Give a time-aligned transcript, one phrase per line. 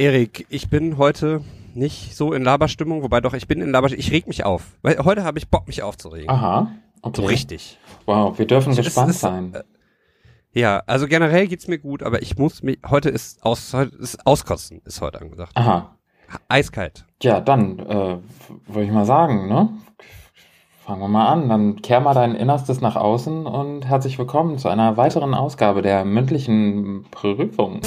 [0.00, 1.42] Erik, ich bin heute
[1.74, 4.00] nicht so in Laberstimmung, wobei doch, ich bin in Laberstimmung.
[4.00, 4.78] Ich reg mich auf.
[4.80, 6.30] Weil heute habe ich Bock, mich aufzuregen.
[6.30, 6.72] Aha.
[7.02, 7.20] Okay.
[7.20, 7.78] So richtig.
[8.06, 9.52] Wow, wir dürfen gespannt ist, sein.
[9.52, 9.62] Äh,
[10.58, 14.26] ja, also generell geht's mir gut, aber ich muss mich, heute ist aus, heute ist
[14.26, 15.52] auskotzen, ist heute angesagt.
[15.56, 15.94] Aha.
[16.48, 17.04] Eiskalt.
[17.22, 18.16] Ja, dann, äh,
[18.68, 19.68] würde ich mal sagen, ne?
[20.86, 21.50] Fangen wir mal an.
[21.50, 26.06] Dann kehr mal dein Innerstes nach außen und herzlich willkommen zu einer weiteren Ausgabe der
[26.06, 27.82] mündlichen Prüfung.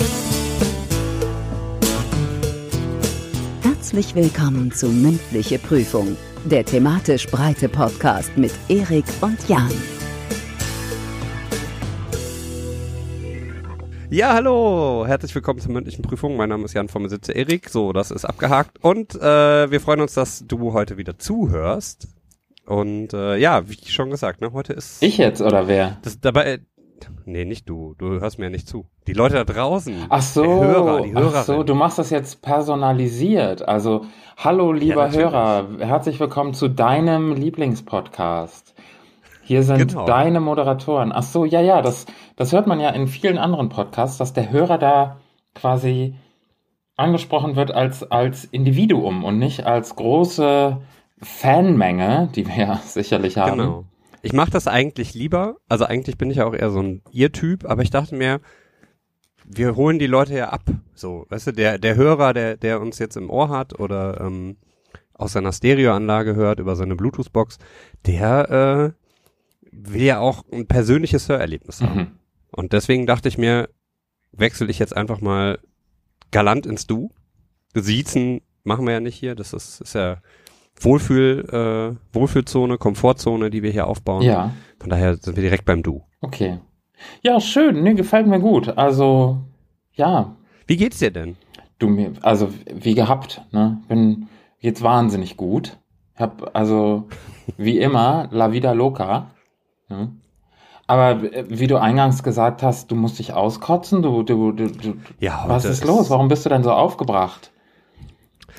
[3.94, 9.70] Herzlich willkommen zu Mündliche Prüfung, der thematisch breite Podcast mit Erik und Jan.
[14.10, 16.38] Ja, hallo, herzlich willkommen zur mündlichen Prüfung.
[16.38, 17.70] Mein Name ist Jan vom Sitze Erik.
[17.70, 22.08] So, das ist abgehakt und äh, wir freuen uns, dass du heute wieder zuhörst.
[22.66, 26.00] Und äh, ja, wie schon gesagt, ne, heute ist ich jetzt oder wer?
[26.02, 26.62] Das dabei
[27.26, 27.96] Nee, nicht du.
[27.98, 28.86] Du hörst mir ja nicht zu.
[29.08, 30.06] Die Leute da draußen.
[30.10, 30.44] Ach so.
[30.44, 31.40] Hörer, die Hörer.
[31.40, 33.68] Ach so, du machst das jetzt personalisiert.
[33.68, 34.06] Also,
[34.38, 38.74] hallo lieber ja, Hörer, herzlich willkommen zu deinem Lieblingspodcast.
[39.42, 40.06] Hier sind genau.
[40.06, 41.12] deine Moderatoren.
[41.14, 44.52] Ach so, ja, ja, das, das hört man ja in vielen anderen Podcasts, dass der
[44.52, 45.18] Hörer da
[45.54, 46.16] quasi
[46.96, 50.78] angesprochen wird als, als Individuum und nicht als große
[51.22, 53.58] Fanmenge, die wir ja sicherlich haben.
[53.58, 53.86] Genau.
[54.24, 55.58] Ich mache das eigentlich lieber.
[55.68, 58.40] Also eigentlich bin ich ja auch eher so ein Ihr-Typ, aber ich dachte mir,
[59.46, 60.64] wir holen die Leute ja ab.
[60.96, 64.56] So, weißt du, der, der Hörer, der, der uns jetzt im Ohr hat oder ähm,
[65.14, 67.58] aus seiner Stereoanlage hört, über seine Bluetooth-Box,
[68.06, 72.00] der äh, will ja auch ein persönliches Hörerlebnis haben.
[72.00, 72.12] Mhm.
[72.50, 73.70] Und deswegen dachte ich mir,
[74.32, 75.60] wechsle ich jetzt einfach mal
[76.32, 77.12] galant ins Du.
[77.74, 80.22] Siezen machen wir ja nicht hier, das ist, ist ja
[80.80, 84.22] Wohlfühl, äh, Wohlfühlzone, Komfortzone, die wir hier aufbauen.
[84.22, 84.52] Ja.
[84.80, 86.04] Von daher sind wir direkt beim Du.
[86.22, 86.60] Okay.
[87.22, 87.84] Ja, schön.
[87.84, 88.78] Nee, gefällt mir gut.
[88.78, 89.42] Also,
[89.94, 90.36] ja.
[90.68, 91.38] Wie geht's dir denn?
[91.80, 93.82] Du mir, also wie gehabt, ne?
[93.88, 94.28] Bin
[94.60, 95.78] jetzt wahnsinnig gut.
[96.16, 97.08] Hab also
[97.58, 99.32] wie immer La Vida Loca.
[99.90, 100.12] Ne?
[100.88, 104.02] Aber äh, wie du eingangs gesagt hast, du musst dich auskotzen.
[104.02, 106.10] Du, du, du, du ja, was ist los?
[106.10, 107.52] Warum bist du denn so aufgebracht?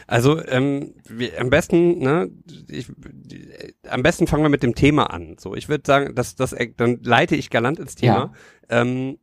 [0.06, 2.30] Also ähm, wir, am besten, ne,
[2.68, 2.88] ich,
[3.88, 5.36] am besten fangen wir mit dem Thema an.
[5.38, 8.32] So, ich würde sagen, dass das, dann leite ich galant ins Thema.
[8.70, 8.80] Ja.
[8.80, 9.18] Ähm,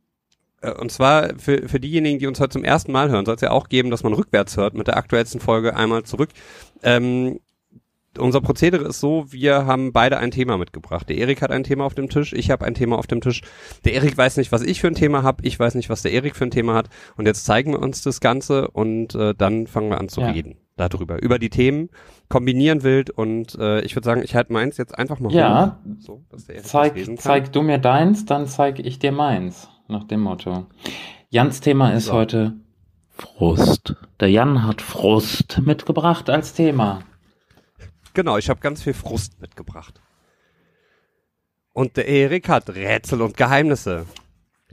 [0.60, 3.40] äh, und zwar für, für diejenigen, die uns heute zum ersten Mal hören, soll es
[3.42, 6.30] ja auch geben, dass man rückwärts hört mit der aktuellsten Folge einmal zurück.
[6.82, 7.38] Ähm,
[8.18, 11.08] unser Prozedere ist so, wir haben beide ein Thema mitgebracht.
[11.08, 13.40] Der Erik hat ein Thema auf dem Tisch, ich habe ein Thema auf dem Tisch.
[13.86, 16.12] Der Erik weiß nicht, was ich für ein Thema habe, ich weiß nicht, was der
[16.12, 16.90] Erik für ein Thema hat.
[17.16, 20.30] Und jetzt zeigen wir uns das Ganze und äh, dann fangen wir an zu ja.
[20.30, 21.90] reden darüber, über die Themen,
[22.28, 25.98] kombinieren wild und äh, ich würde sagen, ich halte meins jetzt einfach mal ja, hoch,
[25.98, 26.24] so,
[26.62, 30.66] zeig, zeig du mir deins, dann zeige ich dir meins, nach dem Motto.
[31.30, 32.12] Jans Thema ist so.
[32.12, 32.54] heute
[33.10, 33.94] Frust.
[34.20, 37.02] Der Jan hat Frust mitgebracht als Thema.
[38.14, 40.00] Genau, ich habe ganz viel Frust mitgebracht.
[41.72, 44.06] Und der Erik hat Rätsel und Geheimnisse.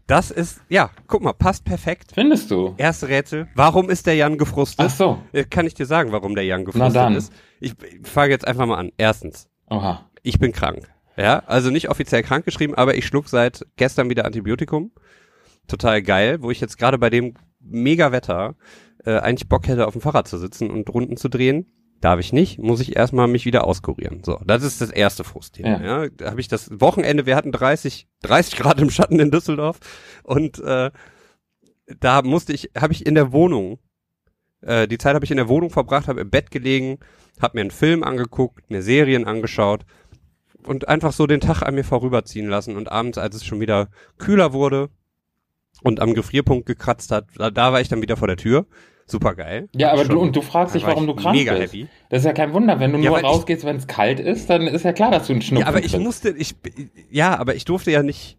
[0.09, 2.13] Das ist, ja, guck mal, passt perfekt.
[2.15, 2.73] Findest du?
[2.77, 3.47] Erste Rätsel.
[3.53, 4.87] Warum ist der Jan gefrustet?
[4.89, 5.19] Ach so.
[5.33, 7.31] Äh, kann ich dir sagen, warum der Jan gefrustet ist?
[7.59, 8.91] Ich, ich fange jetzt einfach mal an.
[8.97, 9.47] Erstens.
[9.69, 10.09] Oha.
[10.23, 10.89] Ich bin krank.
[11.15, 14.91] Ja, also nicht offiziell krank geschrieben, aber ich schluck seit gestern wieder Antibiotikum.
[15.67, 18.55] Total geil, wo ich jetzt gerade bei dem mega Wetter
[19.05, 21.67] äh, eigentlich Bock hätte, auf dem Fahrrad zu sitzen und Runden zu drehen.
[22.01, 24.23] Darf ich nicht, muss ich erstmal mich wieder auskurieren.
[24.23, 25.81] So, das ist das erste Frustthema.
[25.81, 26.03] Ja.
[26.03, 26.09] ja.
[26.15, 29.79] Da habe ich das Wochenende, wir hatten 30, 30 Grad im Schatten in Düsseldorf
[30.23, 30.91] und äh,
[31.99, 33.79] da musste ich, habe ich in der Wohnung,
[34.61, 36.99] äh, die Zeit habe ich in der Wohnung verbracht, habe im Bett gelegen,
[37.41, 39.85] habe mir einen Film angeguckt, mir Serien angeschaut
[40.65, 43.89] und einfach so den Tag an mir vorüberziehen lassen und abends, als es schon wieder
[44.17, 44.89] kühler wurde
[45.83, 48.65] und am Gefrierpunkt gekratzt hat, da, da war ich dann wieder vor der Tür
[49.11, 49.69] super geil.
[49.75, 51.73] Ja, aber du und du fragst dich, warum du krank mega bist.
[51.73, 51.87] Happy.
[52.09, 54.67] Das ist ja kein Wunder, wenn du ja, nur rausgehst, wenn es kalt ist, dann
[54.67, 56.03] ist ja klar, dass du einen Schnupfen Ja, aber ich bist.
[56.03, 56.55] musste, ich,
[57.09, 58.37] ja, aber ich durfte ja nicht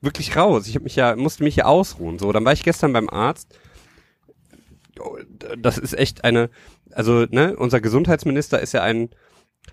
[0.00, 0.66] wirklich raus.
[0.66, 2.18] Ich habe mich ja, musste mich ja ausruhen.
[2.18, 3.58] So, dann war ich gestern beim Arzt.
[5.58, 6.50] Das ist echt eine,
[6.92, 9.10] also ne, unser Gesundheitsminister ist ja ein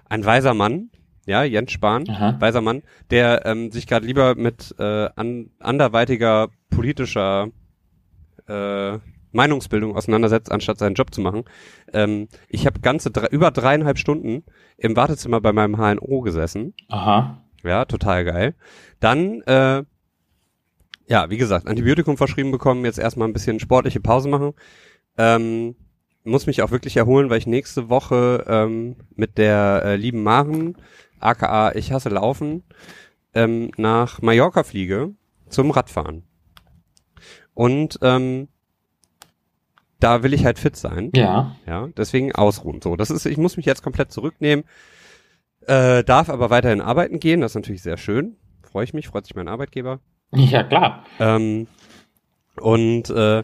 [0.07, 0.89] ein weiser Mann,
[1.25, 2.35] ja, Jens Spahn, Aha.
[2.39, 7.49] weiser Mann, der ähm, sich gerade lieber mit äh, an, anderweitiger politischer
[8.47, 8.97] äh,
[9.31, 11.43] Meinungsbildung auseinandersetzt, anstatt seinen Job zu machen.
[11.93, 14.43] Ähm, ich habe ganze drei, über dreieinhalb Stunden
[14.77, 16.73] im Wartezimmer bei meinem HNO gesessen.
[16.87, 17.43] Aha.
[17.63, 18.55] Ja, total geil.
[18.99, 19.83] Dann, äh,
[21.07, 24.53] ja, wie gesagt, Antibiotikum verschrieben bekommen, jetzt erstmal ein bisschen sportliche Pause machen.
[25.17, 25.75] Ähm,
[26.23, 30.77] muss mich auch wirklich erholen, weil ich nächste Woche ähm, mit der äh, lieben Maren,
[31.19, 32.63] aka Ich hasse Laufen,
[33.33, 35.13] ähm, nach Mallorca fliege
[35.49, 36.23] zum Radfahren.
[37.53, 38.47] Und ähm,
[39.99, 41.11] da will ich halt fit sein.
[41.13, 41.55] Ja.
[41.67, 42.81] Ja, deswegen ausruhen.
[42.81, 44.65] So, das ist, ich muss mich jetzt komplett zurücknehmen,
[45.67, 47.41] äh, darf aber weiterhin arbeiten gehen.
[47.41, 48.37] Das ist natürlich sehr schön.
[48.63, 49.99] Freue ich mich, freut sich mein Arbeitgeber.
[50.31, 51.05] Ja, klar.
[51.19, 51.65] Ähm,
[52.61, 53.43] und äh,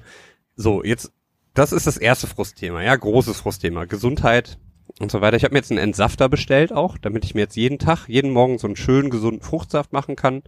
[0.56, 1.12] so, jetzt,
[1.56, 3.86] das ist das erste Frustthema, ja, großes Frustthema.
[3.86, 4.60] Gesundheit
[5.00, 5.36] und so weiter.
[5.36, 8.30] Ich habe mir jetzt einen Entsafter bestellt auch, damit ich mir jetzt jeden Tag, jeden
[8.30, 10.44] Morgen so einen schönen, gesunden Fruchtsaft machen kann.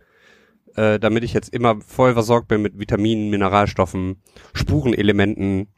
[0.76, 4.22] Äh, damit ich jetzt immer voll versorgt bin mit Vitaminen, Mineralstoffen,
[4.54, 5.70] Spurenelementen,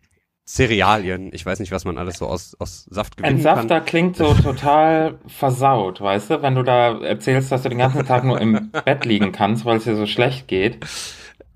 [0.49, 1.29] Cerealien.
[1.31, 3.85] Ich weiß nicht, was man alles so aus, aus Saft gewinnen Entsafter kann.
[3.85, 6.41] klingt so total versaut, weißt du?
[6.41, 9.77] Wenn du da erzählst, dass du den ganzen Tag nur im Bett liegen kannst, weil
[9.77, 10.79] es dir so schlecht geht.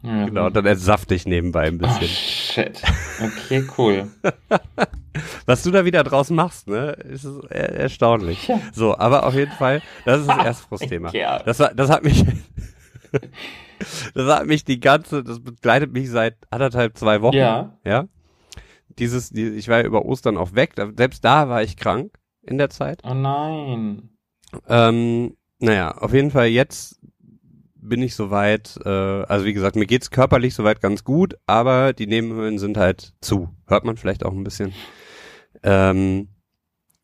[0.03, 0.25] Ja.
[0.25, 2.03] Genau, dann entsafte ich nebenbei ein bisschen.
[2.03, 2.83] Oh, shit.
[3.19, 4.11] Okay, cool.
[5.47, 8.47] Was du da wieder draußen machst, ne, ist er erstaunlich.
[8.47, 8.59] Ja.
[8.73, 11.09] So, aber auf jeden Fall, das ist das erste Frustthema.
[11.13, 11.39] Ja.
[11.39, 12.23] Das, das hat mich,
[14.13, 17.37] das hat mich die ganze, das begleitet mich seit anderthalb, zwei Wochen.
[17.37, 17.75] Ja.
[17.83, 18.05] Ja.
[18.99, 22.57] Dieses, die, ich war ja über Ostern auch weg, selbst da war ich krank in
[22.57, 23.01] der Zeit.
[23.03, 24.09] Oh nein.
[24.67, 26.99] Ähm, naja, auf jeden Fall jetzt
[27.75, 32.07] bin ich soweit, äh, also wie gesagt, mir geht's körperlich soweit ganz gut, aber die
[32.07, 33.49] Nebenhöhlen sind halt zu.
[33.67, 34.73] Hört man vielleicht auch ein bisschen.
[35.63, 36.29] Ähm,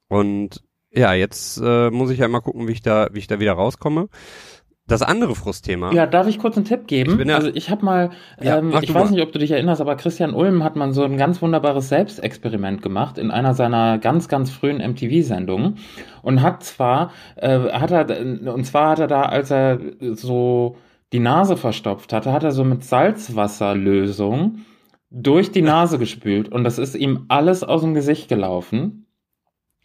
[0.08, 3.40] und ja, jetzt äh, muss ich ja mal gucken, wie ich da, wie ich da
[3.40, 4.10] wieder rauskomme.
[4.90, 5.94] Das andere Frustthema.
[5.94, 7.20] Ja, darf ich kurz einen Tipp geben?
[7.20, 8.10] Ich ja, also ich habe mal,
[8.42, 9.12] ja, ähm, ich weiß mal.
[9.12, 12.82] nicht, ob du dich erinnerst, aber Christian Ulm hat man so ein ganz wunderbares Selbstexperiment
[12.82, 15.78] gemacht in einer seiner ganz, ganz frühen MTV-Sendungen
[16.24, 20.76] und hat zwar, äh, hat er, und zwar hat er da, als er so
[21.14, 24.60] die Nase verstopft hatte, hat er so mit Salzwasserlösung
[25.12, 29.06] durch die Nase gespült und das ist ihm alles aus dem Gesicht gelaufen.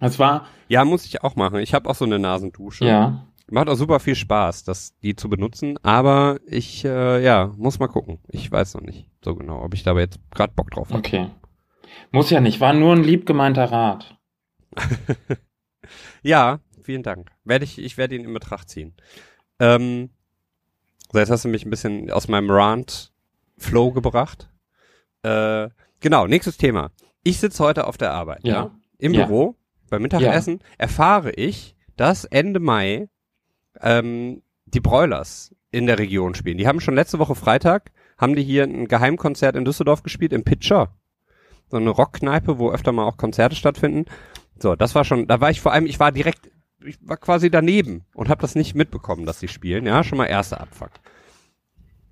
[0.01, 0.47] Es war.
[0.69, 1.61] Ja, muss ich auch machen.
[1.61, 2.85] Ich habe auch so eine Nasendusche.
[2.85, 3.27] Ja.
[3.51, 7.89] Macht auch super viel Spaß, das, die zu benutzen, aber ich, äh, ja, muss mal
[7.89, 8.19] gucken.
[8.29, 10.99] Ich weiß noch nicht so genau, ob ich da jetzt gerade Bock drauf habe.
[10.99, 11.31] Okay.
[12.11, 14.17] Muss ja nicht, war nur ein lieb gemeinter Rat.
[16.23, 17.31] ja, vielen Dank.
[17.45, 18.95] Werde ich, ich werde ihn in Betracht ziehen.
[19.61, 20.11] Ähm,
[21.13, 24.49] so, jetzt hast du mich ein bisschen aus meinem Rant-Flow gebracht.
[25.23, 25.69] Äh,
[26.01, 26.93] genau, nächstes Thema.
[27.23, 28.55] Ich sitze heute auf der Arbeit, ja.
[28.55, 28.71] ja?
[28.99, 29.27] Im ja.
[29.27, 29.57] Büro,
[29.91, 30.67] beim Mittagessen, ja.
[30.79, 33.09] erfahre ich, dass Ende Mai
[33.81, 36.59] ähm, die Broilers in der Region spielen.
[36.59, 40.45] Die haben schon letzte Woche Freitag, haben die hier ein Geheimkonzert in Düsseldorf gespielt, im
[40.45, 40.95] Pitcher.
[41.69, 44.07] So eine Rockkneipe, wo öfter mal auch Konzerte stattfinden.
[44.59, 46.51] So, das war schon, da war ich vor allem, ich war direkt,
[46.85, 49.87] ich war quasi daneben und habe das nicht mitbekommen, dass sie spielen.
[49.87, 50.91] Ja, schon mal erster Abfuck.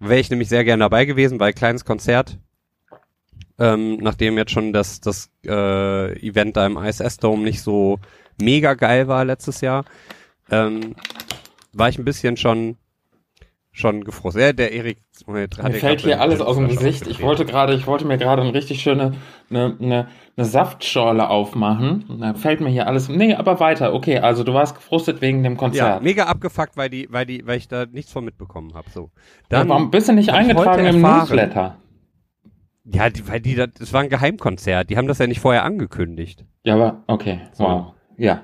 [0.00, 2.38] Wäre ich nämlich sehr gerne dabei gewesen, weil kleines Konzert,
[3.58, 8.00] ähm, nachdem jetzt schon das, das äh, Event da im ISS Dome nicht so
[8.40, 9.84] mega geil war letztes Jahr,
[10.50, 10.96] ähm,
[11.74, 12.76] war ich ein bisschen schon
[13.74, 14.42] schon gefrustet.
[14.42, 17.06] Ja, der Erik mir fällt hier alles aus dem Gesicht.
[17.06, 19.14] Ich wollte gerade, ich wollte mir gerade eine richtig schöne
[19.48, 22.04] eine, eine, eine Saftschorle aufmachen.
[22.20, 23.08] Da fällt mir hier alles.
[23.08, 23.94] Nee, aber weiter.
[23.94, 25.88] Okay, also du warst gefrustet wegen dem Konzert.
[25.88, 28.90] Ja, mega abgefuckt, weil die, weil die, weil ich da nichts von mitbekommen habe.
[28.90, 29.10] So.
[29.48, 31.78] Dann ja, warum bist du nicht eingetragen im Newsletter?
[32.84, 34.90] Ja, die, weil die, das war ein Geheimkonzert.
[34.90, 36.44] Die haben das ja nicht vorher angekündigt.
[36.64, 37.40] Ja, aber okay.
[37.56, 37.94] Wow.
[38.18, 38.42] Ja.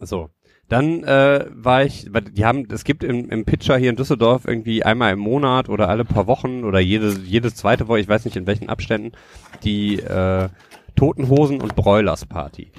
[0.00, 0.30] So.
[0.68, 4.82] Dann äh, war ich, die haben, es gibt im, im Pitcher hier in Düsseldorf irgendwie
[4.82, 8.36] einmal im Monat oder alle paar Wochen oder jede, jedes zweite Woche, ich weiß nicht
[8.36, 9.12] in welchen Abständen,
[9.62, 10.48] die äh,
[10.96, 12.72] Totenhosen und Broilers Party.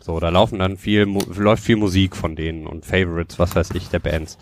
[0.00, 1.02] So, da laufen dann viel,
[1.36, 4.38] läuft viel Musik von denen und Favorites, was weiß ich, der Bands.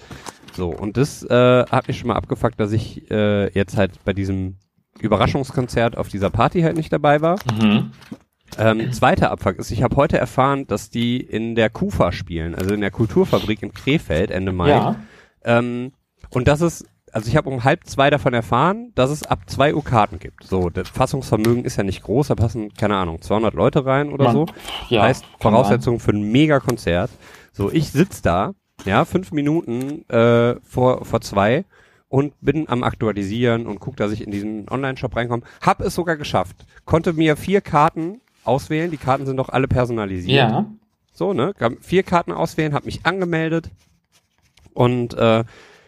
[0.54, 4.12] So, und das äh, hat mich schon mal abgefuckt, dass ich äh, jetzt halt bei
[4.12, 4.56] diesem
[5.00, 7.38] Überraschungskonzert auf dieser Party halt nicht dabei war.
[7.60, 7.90] Mhm.
[8.56, 12.74] Ähm, zweiter Abfuck ist, ich habe heute erfahren, dass die in der KUFA spielen, also
[12.74, 14.70] in der Kulturfabrik in Krefeld Ende Mai.
[14.70, 14.96] Ja.
[15.44, 15.92] Ähm,
[16.30, 19.74] und das ist, also ich habe um halb zwei davon erfahren, dass es ab zwei
[19.74, 20.44] Uhr Karten gibt.
[20.44, 24.24] So, das Fassungsvermögen ist ja nicht groß, da passen, keine Ahnung, 200 Leute rein oder
[24.24, 24.46] Man, so.
[24.88, 27.10] Ja, heißt Voraussetzung für ein Mega-Konzert.
[27.52, 28.52] So, ich sitz da,
[28.84, 31.64] ja, fünf Minuten äh, vor, vor zwei
[32.08, 35.42] und bin am aktualisieren und guck, dass ich in diesen Online-Shop reinkomme.
[35.60, 36.56] Hab es sogar geschafft.
[36.84, 38.90] Konnte mir vier Karten auswählen.
[38.90, 40.50] Die Karten sind doch alle personalisiert.
[40.50, 40.66] Ja.
[41.12, 41.52] So, ne?
[41.80, 43.70] Vier Karten auswählen, habe mich angemeldet
[44.72, 45.44] und äh,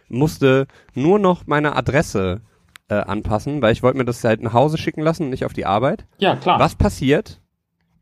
[0.09, 2.41] musste nur noch meine Adresse
[2.89, 5.67] äh, anpassen, weil ich wollte mir das halt nach Hause schicken lassen, nicht auf die
[5.67, 6.05] Arbeit.
[6.19, 6.59] Ja, klar.
[6.59, 7.41] Was passiert?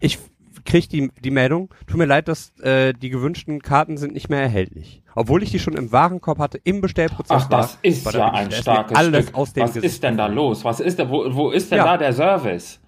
[0.00, 0.18] Ich
[0.64, 4.40] krieg die, die Meldung, tut mir leid, dass äh, die gewünschten Karten sind nicht mehr
[4.40, 5.02] erhältlich.
[5.14, 7.44] Obwohl ich die schon im Warenkorb hatte, im Bestellprozess.
[7.44, 9.36] Ach, das war, ist ja ein starkes alles Stück.
[9.36, 9.94] Aus dem Was Gesicht.
[9.94, 10.64] ist denn da los?
[10.64, 11.84] Was ist da, wo, wo ist denn ja.
[11.84, 12.80] da der Service?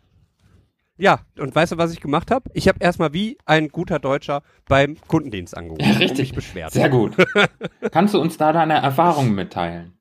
[1.00, 2.50] Ja, und weißt du, was ich gemacht habe?
[2.52, 6.10] Ich habe erstmal wie ein guter Deutscher beim Kundendienst angerufen ja, richtig.
[6.10, 6.72] und mich beschwert.
[6.72, 7.16] Sehr gut.
[7.90, 9.94] Kannst du uns da deine Erfahrungen mitteilen?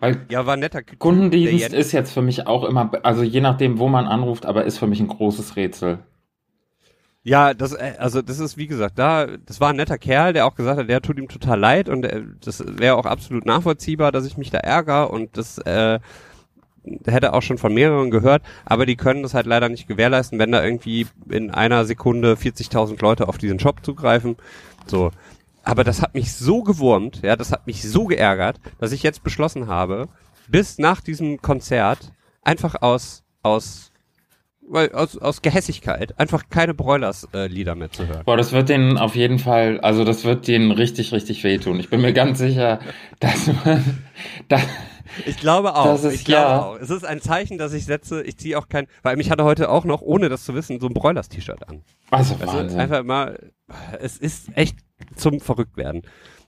[0.00, 0.82] Weil ja, war netter.
[0.82, 4.78] Kundendienst ist jetzt für mich auch immer, also je nachdem, wo man anruft, aber ist
[4.78, 5.98] für mich ein großes Rätsel.
[7.24, 10.46] Ja, das, äh, also das ist wie gesagt, da, das war ein netter Kerl, der
[10.46, 14.10] auch gesagt hat, der tut ihm total leid und äh, das wäre auch absolut nachvollziehbar,
[14.12, 16.00] dass ich mich da ärgere und das äh,
[17.06, 20.52] hätte auch schon von mehreren gehört, aber die können das halt leider nicht gewährleisten, wenn
[20.52, 24.36] da irgendwie in einer Sekunde 40.000 Leute auf diesen Shop zugreifen.
[24.86, 25.10] So.
[25.64, 29.22] Aber das hat mich so gewurmt, ja, das hat mich so geärgert, dass ich jetzt
[29.22, 30.08] beschlossen habe,
[30.48, 32.12] bis nach diesem Konzert
[32.42, 33.92] einfach aus, aus
[34.68, 38.22] weil aus, aus Gehässigkeit einfach keine Broilers-Lieder äh, mehr zu hören.
[38.24, 41.78] Boah, das wird denen auf jeden Fall, also das wird denen richtig, richtig wehtun.
[41.78, 42.80] Ich bin mir ganz sicher,
[43.20, 44.02] dass man,
[44.48, 44.60] da,
[45.26, 45.84] ich glaube auch.
[45.86, 46.62] Das ist, ich glaube ja.
[46.62, 46.76] auch.
[46.76, 48.22] Es ist ein Zeichen, dass ich setze.
[48.22, 50.86] Ich ziehe auch kein, weil mich hatte heute auch noch, ohne das zu wissen, so
[50.86, 51.82] ein Broilers-T-Shirt an.
[52.10, 53.52] Also, also einfach mal,
[54.00, 54.78] es ist echt
[55.16, 56.02] zum Verrücktwerden.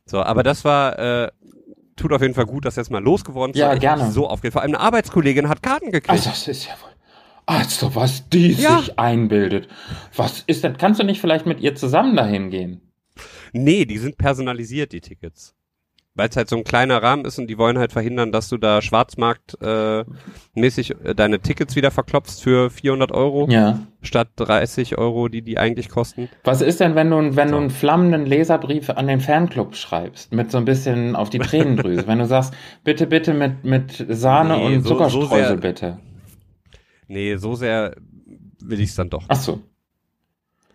[0.06, 1.30] So, aber das war, äh,
[1.97, 3.61] tut auf jeden Fall gut, dass jetzt mal losgeworden ist.
[3.61, 4.11] Ja, gerne.
[4.11, 4.52] So aufgeht.
[4.52, 6.11] Vor allem eine Arbeitskollegin hat Karten gekriegt.
[6.11, 6.90] Also, das ist ja wohl.
[7.47, 8.78] Also, was die ja.
[8.78, 9.68] sich einbildet.
[10.16, 10.78] Was ist denn?
[10.78, 12.80] Kannst du nicht vielleicht mit ihr zusammen dahin gehen?
[13.52, 15.54] Nee, die sind personalisiert, die Tickets.
[16.16, 18.56] Weil es halt so ein kleiner Rahmen ist und die wollen halt verhindern, dass du
[18.56, 20.04] da Schwarzmarkt äh,
[20.54, 23.80] mäßig äh, deine Tickets wieder verklopfst für 400 Euro ja.
[24.00, 26.28] statt 30 Euro, die die eigentlich kosten.
[26.44, 27.56] Was ist denn, wenn du, wenn so.
[27.56, 32.04] du einen flammenden Leserbrief an den Fanclub schreibst, mit so ein bisschen auf die Tränendrüse,
[32.06, 32.54] wenn du sagst,
[32.85, 35.99] bitte, bitte mit, mit Sahne nee, und Zuckerstreusel, so bitte.
[37.09, 37.97] Nee, so sehr
[38.61, 39.25] will ich es dann doch.
[39.28, 39.61] Ach so.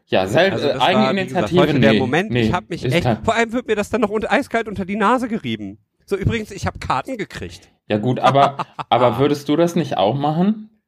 [0.09, 1.59] Ja, selbst also Eigeninitiative.
[1.59, 4.01] War, nee, der Moment, nee, ich habe mich echt, vor allem wird mir das dann
[4.01, 5.77] noch unter, eiskalt unter die Nase gerieben.
[6.05, 7.71] So übrigens, ich habe Karten gekriegt.
[7.87, 10.81] Ja gut, aber aber würdest du das nicht auch machen?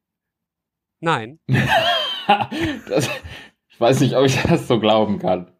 [1.00, 1.40] Nein.
[2.90, 3.10] das,
[3.70, 5.52] ich weiß nicht, ob ich das so glauben kann.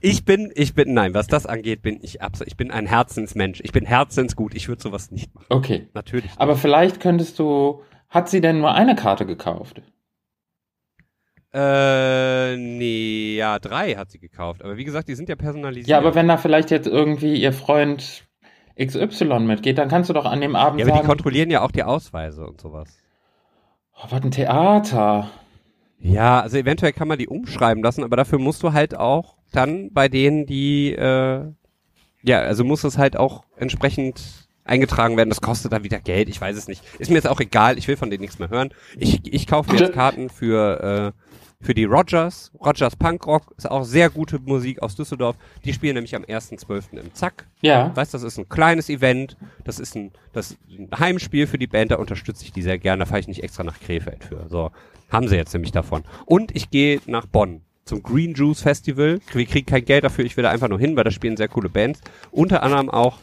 [0.00, 3.60] Ich bin, ich bin, nein, was das angeht, bin ich absolut, ich bin ein Herzensmensch.
[3.62, 4.54] Ich bin herzensgut.
[4.54, 5.46] Ich würde sowas nicht machen.
[5.50, 5.88] Okay.
[5.92, 6.26] Natürlich.
[6.26, 6.40] Nicht.
[6.40, 9.82] Aber vielleicht könntest du, hat sie denn nur eine Karte gekauft?
[11.54, 14.64] Äh, nee, ja, drei hat sie gekauft.
[14.64, 15.86] Aber wie gesagt, die sind ja personalisiert.
[15.86, 18.24] Ja, aber wenn da vielleicht jetzt irgendwie ihr Freund
[18.76, 21.62] XY mitgeht, dann kannst du doch an dem Abend ja, aber sagen, die kontrollieren ja
[21.62, 22.98] auch die Ausweise und sowas.
[23.96, 25.30] Oh, was ein Theater.
[26.00, 29.92] Ja, also eventuell kann man die umschreiben lassen, aber dafür musst du halt auch dann
[29.92, 31.44] bei denen, die, äh,
[32.22, 35.28] ja, also muss es halt auch entsprechend eingetragen werden.
[35.28, 36.28] Das kostet dann wieder Geld.
[36.28, 36.82] Ich weiß es nicht.
[36.98, 37.78] Ist mir jetzt auch egal.
[37.78, 38.72] Ich will von denen nichts mehr hören.
[38.96, 42.50] Ich, ich kaufe mir jetzt Karten für, äh, für die Rogers.
[42.58, 45.36] Rogers Punkrock ist auch sehr gute Musik aus Düsseldorf.
[45.64, 46.98] Die spielen nämlich am 1.12.
[46.98, 47.46] im Zack.
[47.60, 47.94] Ja.
[47.94, 49.36] Weißt, das ist ein kleines Event.
[49.64, 51.90] Das ist ein, das ist ein Heimspiel für die Band.
[51.90, 53.00] Da unterstütze ich die sehr gerne.
[53.00, 54.46] Da fahre ich nicht extra nach Krefeld für.
[54.48, 54.70] So.
[55.10, 56.02] Haben sie jetzt nämlich davon.
[56.24, 59.20] Und ich gehe nach Bonn zum Green Juice Festival.
[59.32, 61.48] Wir kriegen kein Geld dafür, ich will da einfach nur hin, weil da spielen sehr
[61.48, 62.00] coole Bands.
[62.30, 63.18] Unter anderem auch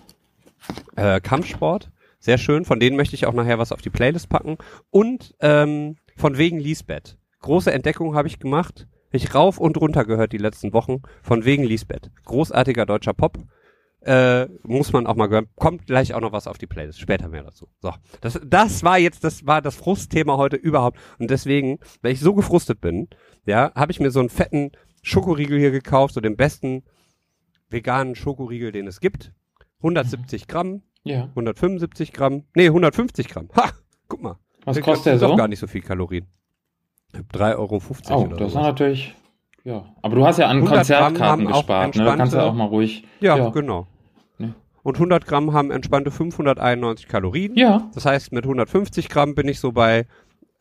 [0.96, 2.66] äh, Kampfsport, sehr schön.
[2.66, 4.58] Von denen möchte ich auch nachher was auf die Playlist packen.
[4.92, 7.18] Und ähm, von wegen Lisbeth.
[7.42, 8.88] Große Entdeckung habe ich gemacht.
[9.12, 11.02] Ich rauf und runter gehört die letzten Wochen.
[11.24, 12.12] Von wegen Lisbeth.
[12.26, 13.40] Großartiger deutscher Pop.
[14.02, 15.48] Äh, muss man auch mal hören.
[15.56, 17.00] Kommt gleich auch noch was auf die Playlist.
[17.00, 17.68] Später mehr dazu.
[17.82, 17.92] So.
[18.22, 21.00] Das, das war jetzt, das war das Frustthema heute überhaupt.
[21.18, 23.10] Und deswegen, weil ich so gefrustet bin,
[23.46, 26.84] ja, habe ich mir so einen fetten Schokoriegel hier gekauft, so den besten
[27.70, 29.34] veganen Schokoriegel, den es gibt.
[29.82, 31.24] 170 Gramm, ja.
[31.24, 33.50] 175 Gramm, nee, 150 Gramm.
[33.56, 33.72] Ha,
[34.08, 34.38] guck mal.
[34.66, 35.28] Was der kostet der so?
[35.28, 36.28] doch gar nicht so viel Kalorien.
[37.34, 39.16] 3,50 Euro Oh, das ist natürlich,
[39.64, 39.86] ja.
[40.02, 42.06] Aber du hast ja an Konzertkarten gespart, ne?
[42.06, 43.04] Da kannst du auch mal ruhig.
[43.20, 43.50] Ja, ja.
[43.50, 43.88] genau.
[44.38, 44.54] Nee.
[44.84, 47.56] Und 100 Gramm haben entspannte 591 Kalorien.
[47.56, 47.90] Ja.
[47.94, 50.08] Das heißt, mit 150 Gramm bin ich so bei,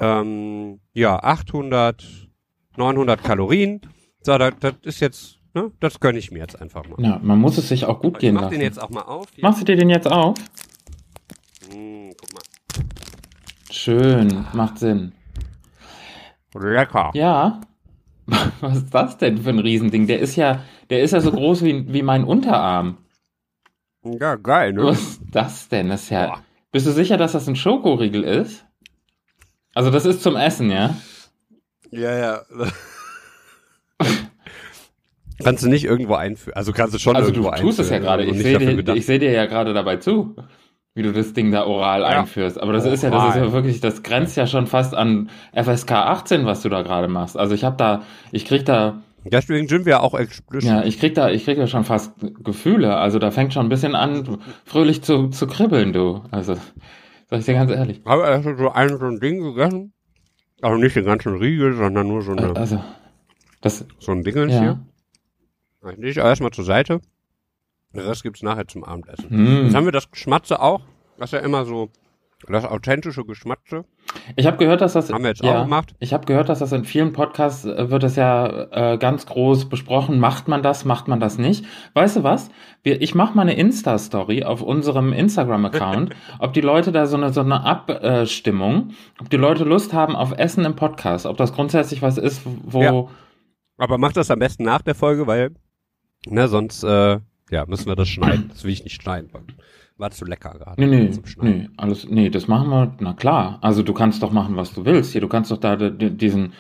[0.01, 2.29] ähm, ja, 800,
[2.77, 3.81] 900 Kalorien.
[4.23, 5.73] So, das, das ist jetzt Ne?
[5.81, 7.03] Das gönne ich mir jetzt einfach mal.
[7.05, 8.53] Ja, man muss es sich auch gut gehen ich mach lassen.
[8.53, 9.27] den jetzt auch mal auf.
[9.35, 9.43] Hier.
[9.43, 10.39] Machst du dir den jetzt auf?
[11.73, 12.43] Mm, guck mal.
[13.71, 15.13] Schön, macht Sinn.
[16.55, 17.11] Lecker.
[17.15, 17.61] Ja.
[18.61, 20.07] Was ist das denn für ein Riesending?
[20.07, 22.99] Der ist ja, der ist ja so groß wie, wie mein Unterarm.
[24.05, 24.85] Ja, geil, ne?
[24.85, 25.89] Was ist das denn?
[25.89, 26.27] Das ist ja.
[26.27, 26.45] Boah.
[26.73, 28.65] Bist du sicher, dass das ein Schokoriegel ist?
[29.75, 30.97] Also das ist zum Essen, ja?
[31.91, 32.43] Ja, ja.
[35.45, 36.57] Kannst du nicht irgendwo einführen.
[36.57, 37.69] Also kannst du schon also irgendwo einführen.
[37.69, 38.25] Also du tust es ja gerade.
[38.25, 40.37] Ich sehe dir, seh dir ja gerade dabei zu,
[40.95, 42.09] wie du das Ding da oral ja.
[42.09, 42.61] einführst.
[42.61, 45.31] Aber das oh, ist ja, das ist ja wirklich, das grenzt ja schon fast an
[45.55, 47.37] FSK 18, was du da gerade machst.
[47.37, 49.03] Also ich habe da, ich krieg da.
[49.25, 50.69] Deswegen sind wir auch explicit.
[50.69, 52.97] Ja, ich krieg da, ich krieg da schon fast Gefühle.
[52.97, 56.23] Also da fängt schon ein bisschen an, fröhlich zu, zu kribbeln, du.
[56.31, 56.57] Also,
[57.29, 58.01] sag ich dir ganz ehrlich.
[58.07, 59.93] Habe also so ein, so ein Ding gegessen?
[60.63, 62.57] Also nicht den ganzen Riegel, sondern nur so eine.
[62.57, 62.83] Also,
[63.61, 63.87] das.
[63.99, 64.81] So ein Ding ja.
[65.89, 67.01] Ich lege erstmal zur Seite.
[67.95, 69.29] Den Rest gibt's nachher zum Abendessen.
[69.31, 69.65] Mm.
[69.65, 70.83] Jetzt haben wir das Schmatze auch
[71.19, 71.91] Das ist ja immer so
[72.49, 73.85] das authentische Geschmatze.
[74.35, 75.95] Ich habe gehört, dass das haben wir jetzt ja, auch gemacht.
[75.99, 79.69] Ich habe gehört, dass das in vielen Podcasts äh, wird es ja äh, ganz groß
[79.69, 80.19] besprochen.
[80.19, 80.85] Macht man das?
[80.85, 81.65] Macht man das nicht?
[81.95, 82.51] Weißt du was?
[82.83, 87.33] Wir, ich mache mal eine Insta-Story auf unserem Instagram-Account, ob die Leute da so eine
[87.33, 92.01] so eine Abstimmung, ob die Leute Lust haben auf Essen im Podcast, ob das grundsätzlich
[92.01, 92.83] was ist, wo.
[92.83, 93.05] Ja.
[93.77, 95.55] Aber mach das am besten nach der Folge, weil
[96.27, 97.19] ne sonst äh,
[97.51, 98.49] ja müssen wir das schneiden.
[98.49, 99.31] Das will ich nicht schneiden.
[99.97, 100.81] War zu lecker gerade.
[100.81, 101.11] Nee, nee,
[101.43, 103.59] nee, alles, nee, das machen wir, na klar.
[103.61, 105.13] Also du kannst doch machen, was du willst.
[105.13, 106.55] Hier, du kannst doch da diesen,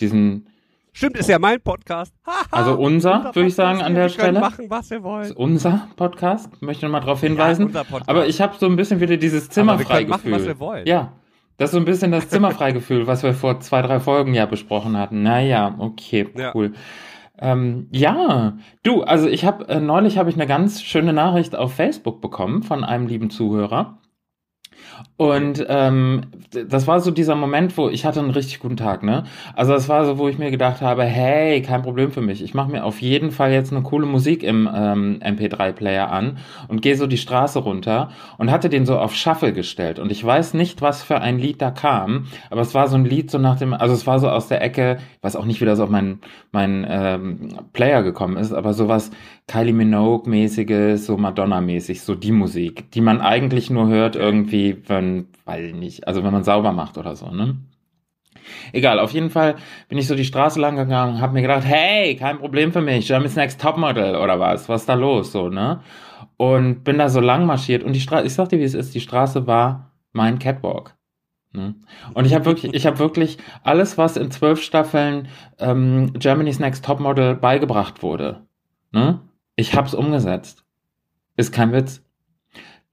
[0.00, 0.48] diesen.
[0.92, 2.12] Stimmt, ist ja mein Podcast.
[2.50, 4.40] also unser, würde ich sagen, an der Stelle.
[4.40, 5.30] machen, was ihr wollt.
[5.36, 7.70] unser Podcast, möchte ich nochmal darauf hinweisen.
[7.72, 10.08] Ja, Aber ich habe so ein bisschen wieder dieses Zimmerfreigefühl.
[10.08, 10.84] machen, was wir wollen.
[10.88, 11.12] Ja,
[11.58, 14.96] das ist so ein bisschen das Zimmerfreigefühl, was wir vor zwei, drei Folgen ja besprochen
[14.96, 15.22] hatten.
[15.22, 16.72] Naja, okay, cool.
[16.74, 16.80] Ja.
[17.40, 21.74] Ähm, ja, du, also ich habe äh, neulich habe ich eine ganz schöne Nachricht auf
[21.74, 23.99] Facebook bekommen von einem lieben Zuhörer.
[25.16, 29.24] Und ähm, das war so dieser Moment, wo ich hatte einen richtig guten Tag, ne?
[29.54, 32.42] Also das war so, wo ich mir gedacht habe, hey, kein Problem für mich.
[32.42, 36.82] Ich mache mir auf jeden Fall jetzt eine coole Musik im ähm, MP3-Player an und
[36.82, 39.98] gehe so die Straße runter und hatte den so auf Shuffle gestellt.
[39.98, 43.04] Und ich weiß nicht, was für ein Lied da kam, aber es war so ein
[43.04, 45.60] Lied so nach dem, also es war so aus der Ecke, ich weiß auch nicht,
[45.60, 46.20] wie das auf meinen
[46.52, 49.10] mein, ähm, Player gekommen ist, aber sowas
[49.50, 55.72] Kylie Minogue-mäßiges, so Madonna-mäßig, so die Musik, die man eigentlich nur hört irgendwie, wenn, weil
[55.72, 57.56] nicht, also wenn man sauber macht oder so, ne?
[58.72, 59.56] Egal, auf jeden Fall
[59.88, 63.08] bin ich so die Straße lang gegangen, hab mir gedacht, hey, kein Problem für mich,
[63.08, 65.80] Germany's Next Topmodel oder was, was ist da los, so, ne?
[66.36, 68.94] Und bin da so lang marschiert und die Straße, ich sag dir, wie es ist,
[68.94, 70.96] die Straße war mein Catwalk.
[71.52, 71.74] Ne?
[72.14, 75.26] Und ich habe wirklich, ich habe wirklich alles, was in zwölf Staffeln
[75.58, 78.46] ähm, Germany's Next Topmodel beigebracht wurde,
[78.92, 79.18] ne?
[79.60, 80.64] Ich hab's umgesetzt.
[81.36, 82.02] Ist kein Witz.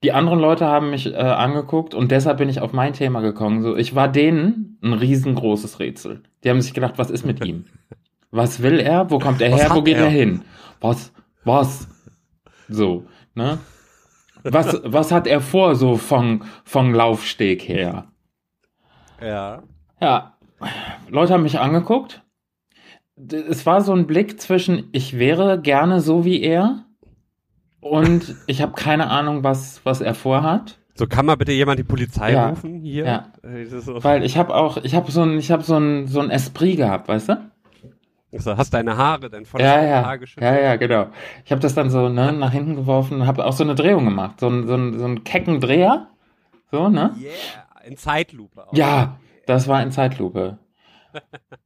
[0.02, 3.62] Die anderen Leute haben mich äh, angeguckt und deshalb bin ich auf mein Thema gekommen.
[3.62, 6.22] So, ich war denen ein riesengroßes Rätsel.
[6.44, 7.64] Die haben sich gedacht, was ist mit ihm?
[8.30, 9.10] Was will er?
[9.10, 9.70] Wo kommt er her?
[9.70, 10.04] Wo geht er?
[10.04, 10.42] er hin?
[10.82, 11.10] Was?
[11.44, 11.88] Was?
[12.68, 13.58] So, ne?
[14.44, 18.08] Was, was hat er vor, so von, von Laufsteg her?
[19.22, 19.62] Ja.
[20.02, 20.36] Ja.
[21.08, 22.22] Leute haben mich angeguckt
[23.30, 26.84] es war so ein Blick zwischen, ich wäre gerne so wie er
[27.80, 30.78] und ich habe keine Ahnung, was, was er vorhat.
[30.94, 33.04] So kann mal bitte jemand die Polizei ja, rufen hier?
[33.04, 33.32] Ja.
[33.80, 34.02] So.
[34.02, 36.76] Weil ich habe auch, ich habe so ein, ich habe so ein, so ein Esprit
[36.76, 37.50] gehabt, weißt du?
[38.32, 40.04] Also hast deine Haare dann voll ja, ja.
[40.04, 40.52] Haar geschüttelt?
[40.52, 41.06] Ja, ja, genau.
[41.44, 44.04] Ich habe das dann so ne, nach hinten geworfen und habe auch so eine Drehung
[44.04, 46.08] gemacht, so ein, so ein, so ein kecken Dreher,
[46.70, 47.14] so ne?
[47.18, 48.66] Yeah, in Zeitlupe.
[48.66, 48.74] Auch.
[48.74, 50.58] Ja, das war in Zeitlupe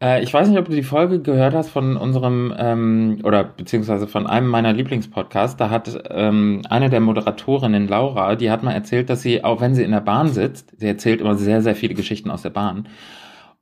[0.03, 4.07] äh, ich weiß nicht, ob du die Folge gehört hast von unserem, ähm, oder beziehungsweise
[4.07, 5.57] von einem meiner Lieblingspodcasts.
[5.57, 9.75] Da hat ähm, eine der Moderatorinnen, Laura, die hat mal erzählt, dass sie, auch wenn
[9.75, 12.89] sie in der Bahn sitzt, sie erzählt immer sehr, sehr viele Geschichten aus der Bahn.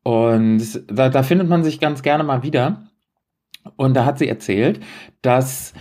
[0.02, 2.86] Und da, da findet man sich ganz gerne mal wieder.
[3.76, 4.80] Und da hat sie erzählt,
[5.22, 5.74] dass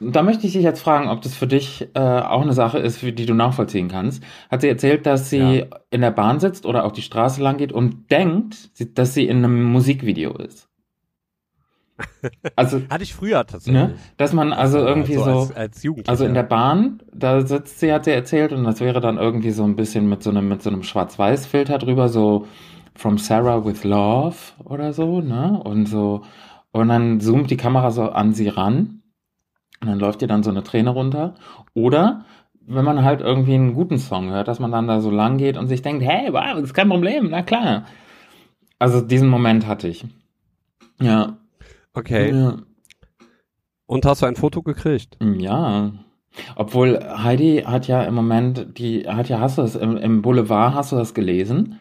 [0.00, 3.00] da möchte ich dich jetzt fragen, ob das für dich äh, auch eine Sache ist,
[3.02, 4.22] die du nachvollziehen kannst.
[4.50, 5.66] Hat sie erzählt, dass sie ja.
[5.90, 9.38] in der Bahn sitzt oder auch die Straße lang geht und denkt, dass sie in
[9.38, 10.68] einem Musikvideo ist.
[12.56, 13.82] Also hatte ich früher tatsächlich.
[13.82, 13.94] Ne?
[14.18, 16.10] Dass man also, irgendwie so, als, als Jugendlicher.
[16.10, 19.50] also in der Bahn, da sitzt sie, hat sie erzählt, und das wäre dann irgendwie
[19.50, 22.46] so ein bisschen mit so einem mit so einem Schwarz-Weiß-Filter drüber, so
[22.94, 25.58] From Sarah with Love oder so, ne?
[25.64, 26.22] Und so
[26.72, 29.02] und dann zoomt die Kamera so an sie ran
[29.80, 31.34] und dann läuft dir dann so eine Träne runter.
[31.74, 32.24] Oder
[32.66, 35.56] wenn man halt irgendwie einen guten Song hört, dass man dann da so lang geht
[35.56, 37.84] und sich denkt, hey, wow, das ist kein Problem, na klar.
[38.78, 40.04] Also diesen Moment hatte ich.
[41.00, 41.38] Ja.
[41.94, 42.30] Okay.
[42.32, 42.56] Ja.
[43.86, 45.16] Und hast du ein Foto gekriegt?
[45.20, 45.92] Ja.
[46.56, 50.74] Obwohl Heidi hat ja im Moment, die hat ja, hast du das im, im Boulevard,
[50.74, 51.80] hast du das gelesen?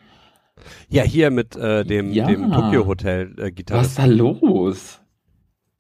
[0.88, 2.28] Ja, hier mit äh, dem, ja.
[2.28, 3.82] dem Tokyo Hotel äh, Gitarre.
[3.82, 5.02] Was ist da los?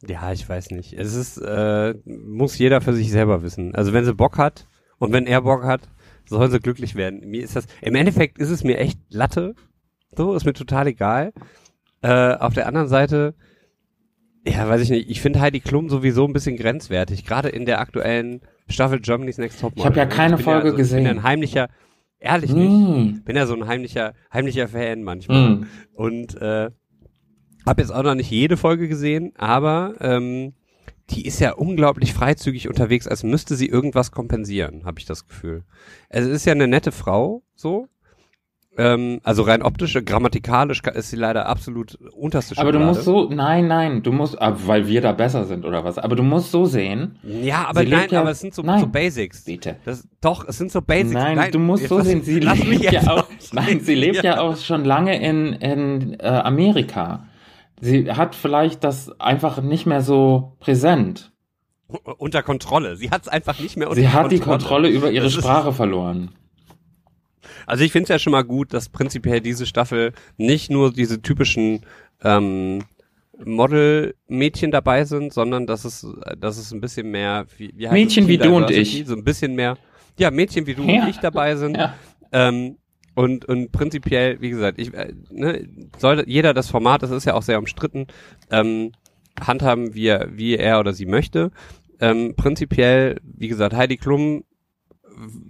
[0.07, 0.93] Ja, ich weiß nicht.
[0.93, 3.75] Es ist, äh, muss jeder für sich selber wissen.
[3.75, 5.81] Also wenn sie Bock hat und wenn er Bock hat,
[6.27, 7.21] soll sie glücklich werden.
[7.25, 9.55] Mir ist das, im Endeffekt ist es mir echt Latte.
[10.15, 11.33] So, ist mir total egal.
[12.01, 13.35] Äh, auf der anderen Seite,
[14.45, 17.79] ja, weiß ich nicht, ich finde Heidi Klum sowieso ein bisschen grenzwertig, gerade in der
[17.79, 19.81] aktuellen Staffel Germany's Next Top Model.
[19.81, 20.99] Ich habe ja keine Folge ja, also, gesehen.
[20.99, 21.69] Ich bin ja ein heimlicher,
[22.19, 22.57] ehrlich mm.
[22.57, 25.49] nicht, bin ja so ein heimlicher, heimlicher Fan manchmal.
[25.49, 25.67] Mm.
[25.93, 26.69] Und äh,
[27.65, 30.53] hab jetzt auch noch nicht jede Folge gesehen, aber ähm,
[31.09, 35.63] die ist ja unglaublich freizügig unterwegs, als müsste sie irgendwas kompensieren, habe ich das Gefühl.
[36.09, 37.87] Es ist ja eine nette Frau, so.
[38.77, 42.77] Ähm, also rein optisch, grammatikalisch ist sie leider absolut unterste Schublade.
[42.77, 45.85] Aber du musst so, nein, nein, du musst, ah, weil wir da besser sind oder
[45.85, 45.97] was.
[45.97, 47.17] Aber du musst so sehen.
[47.23, 49.45] Ja, aber nein, ja, aber es sind so, nein, so Basics.
[49.45, 49.77] Bitte.
[49.85, 51.13] Das, doch, es sind so Basics.
[51.13, 52.21] Nein, nein du musst so sehen.
[52.23, 54.23] Sie lebt ja auch, nein, sie lebt ja.
[54.23, 57.27] ja auch schon lange in, in äh, Amerika.
[57.81, 61.31] Sie hat vielleicht das einfach nicht mehr so präsent.
[62.17, 62.95] Unter Kontrolle.
[62.95, 64.29] Sie hat es einfach nicht mehr unter Kontrolle.
[64.29, 64.59] Sie hat Kontrolle.
[64.59, 66.31] die Kontrolle über ihre Sprache verloren.
[67.67, 71.21] Also ich finde es ja schon mal gut, dass prinzipiell diese Staffel nicht nur diese
[71.21, 71.81] typischen
[72.23, 72.83] ähm,
[73.43, 76.07] Model-Mädchen dabei sind, sondern dass es,
[76.37, 79.05] dass es ein bisschen mehr wie, wie Mädchen wie du und ich.
[79.05, 79.77] So ein bisschen mehr,
[80.17, 81.03] ja, Mädchen wie du ja.
[81.03, 81.77] und ich dabei sind.
[81.77, 81.95] Ja.
[82.31, 82.77] Ähm,
[83.15, 87.33] und, und prinzipiell, wie gesagt, ich, äh, ne, soll jeder das Format, das ist ja
[87.33, 88.07] auch sehr umstritten,
[88.51, 88.91] ähm,
[89.39, 91.51] handhaben, wie er, wie er oder sie möchte.
[91.99, 94.43] Ähm, prinzipiell, wie gesagt, Heidi Klum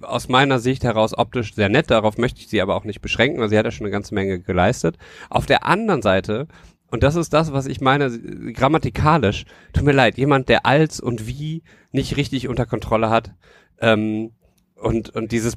[0.01, 3.39] aus meiner Sicht heraus optisch sehr nett, darauf möchte ich sie aber auch nicht beschränken,
[3.39, 4.97] weil sie hat ja schon eine ganze Menge geleistet.
[5.32, 6.47] Auf der anderen Seite,
[6.91, 8.12] und das ist das, was ich meine,
[8.54, 13.34] grammatikalisch, tut mir leid, jemand, der als und wie nicht richtig unter Kontrolle hat,
[13.80, 14.32] ähm,
[14.75, 15.56] und, und dieses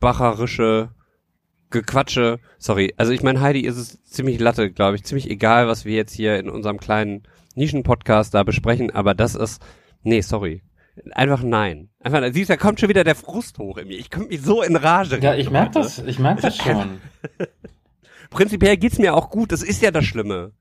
[0.00, 0.90] bergisch-glattbacherische
[1.70, 5.84] Gequatsche, sorry, also ich meine, Heidi ist es ziemlich latte, glaube ich, ziemlich egal, was
[5.84, 7.22] wir jetzt hier in unserem kleinen
[7.54, 9.62] Nischen-Podcast da besprechen, aber das ist,
[10.02, 10.62] nee, sorry,
[11.12, 11.88] Einfach nein.
[12.00, 13.98] Einfach, siehst du, da kommt schon wieder der Frust hoch in mir.
[13.98, 15.18] Ich komme mich so in Rage.
[15.20, 17.00] Ja, ich merke das, ich merke das schon.
[18.30, 20.52] Prinzipiell geht's mir auch gut, das ist ja das Schlimme.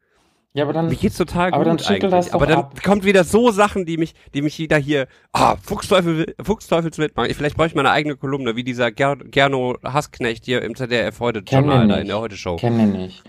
[0.54, 0.88] Ja, aber dann.
[0.88, 2.12] Mir geht's total aber gut dann eigentlich.
[2.12, 2.84] Das aber dann ab.
[2.84, 7.34] kommt wieder so Sachen, die mich, die mich wieder hier, ah, Fuchsteufel, Fuchsteufelswild machen.
[7.36, 11.40] Vielleicht brauche ich meine eigene Kolumne, wie dieser Ger Gerno Hassknecht hier im ZDF heute
[11.40, 12.56] Journal da in der Heute Show.
[12.56, 13.24] Kenne nicht.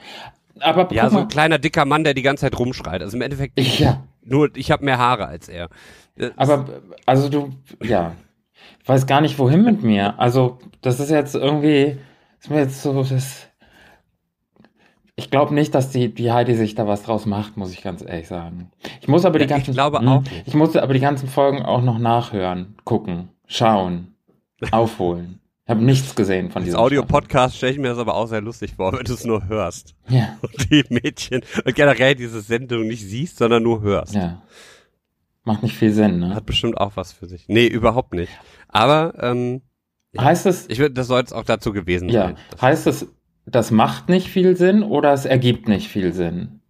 [0.61, 3.03] Aber ja, so ein kleiner dicker Mann, der die ganze Zeit rumschreit.
[3.03, 4.03] Also im Endeffekt, ja.
[4.23, 5.69] nur ich habe mehr Haare als er.
[6.37, 6.67] Aber,
[7.07, 7.51] also du,
[7.83, 8.15] ja,
[8.83, 10.19] ich weiß gar nicht, wohin mit mir.
[10.19, 11.99] Also, das ist jetzt irgendwie,
[12.41, 13.47] ist mir jetzt so, das,
[15.21, 18.03] ich glaube nicht, dass die, die Heidi sich da was draus macht, muss ich ganz
[18.03, 18.71] ehrlich sagen.
[19.03, 20.03] Ich muss aber die ja, ganzen, ich glaube auch.
[20.03, 24.15] Hm, ich musste aber die ganzen Folgen auch noch nachhören, gucken, schauen,
[24.71, 25.41] aufholen.
[25.67, 28.73] Ich habe nichts gesehen von diesem Audio-Podcast stelle ich mir das aber auch sehr lustig
[28.77, 29.95] vor, wenn du es nur hörst.
[30.09, 30.39] Ja.
[30.41, 34.15] Und die Mädchen und generell diese Sendung nicht siehst, sondern nur hörst.
[34.15, 34.41] Ja.
[35.45, 36.35] Macht nicht viel Sinn, ne?
[36.35, 37.45] Hat bestimmt auch was für sich.
[37.47, 38.33] Nee, überhaupt nicht.
[38.69, 39.61] Aber ähm,
[40.13, 40.67] ja, heißt es.
[40.71, 42.37] Ich würde, das soll jetzt auch dazu gewesen ja, sein.
[42.53, 42.63] Ja.
[42.63, 43.07] Heißt es,
[43.47, 46.61] das macht nicht viel Sinn oder es ergibt nicht viel Sinn?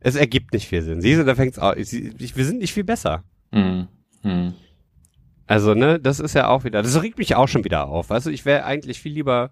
[0.00, 1.00] Es ergibt nicht viel Sinn.
[1.00, 1.76] Siehst du, da fängt's auch.
[1.76, 3.22] wir sind nicht viel besser.
[3.52, 3.86] Hm.
[4.22, 4.54] Hm.
[5.46, 6.82] Also, ne, das ist ja auch wieder.
[6.82, 8.08] Das regt mich auch schon wieder auf.
[8.08, 9.50] Du, ich wäre eigentlich viel lieber.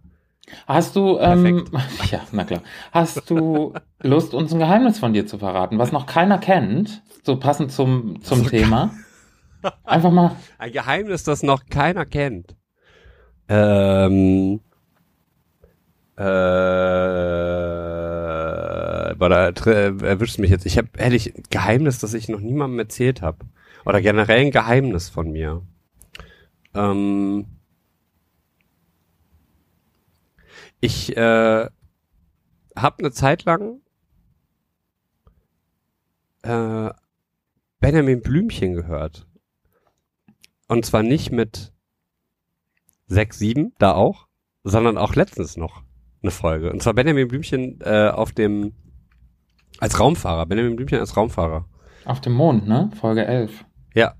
[0.67, 1.67] Hast du, ähm,
[2.11, 2.63] ja, na klar.
[2.91, 7.03] Hast du Lust, uns ein Geheimnis von dir zu verraten, was noch keiner kennt?
[7.23, 8.95] So passend zum, zum also, Thema.
[9.85, 10.37] Einfach mal.
[10.59, 12.57] Ein Geheimnis, das noch keiner kennt.
[13.49, 14.61] Ähm.
[16.21, 16.23] Äh,
[19.19, 20.67] warte, erwischst mich jetzt.
[20.67, 23.47] Ich habe ehrlich ein Geheimnis, das ich noch niemandem erzählt habe.
[23.87, 25.63] Oder generell ein Geheimnis von mir.
[26.75, 27.47] Ähm,
[30.81, 31.71] ich äh,
[32.77, 33.81] habe eine Zeit lang
[36.43, 36.91] äh,
[37.79, 39.27] Benjamin Blümchen gehört.
[40.69, 41.73] Und zwar nicht mit
[43.07, 44.27] 6, 7, da auch,
[44.65, 45.83] sondern auch letztens noch
[46.23, 46.73] eine Folge.
[46.73, 48.73] Und zwar Benjamin Blümchen äh, auf dem
[49.79, 50.47] als Raumfahrer.
[50.47, 51.67] Benjamin Blümchen als Raumfahrer.
[52.05, 52.91] Auf dem Mond, ne?
[53.01, 53.65] Folge 11.
[53.95, 54.15] Ja,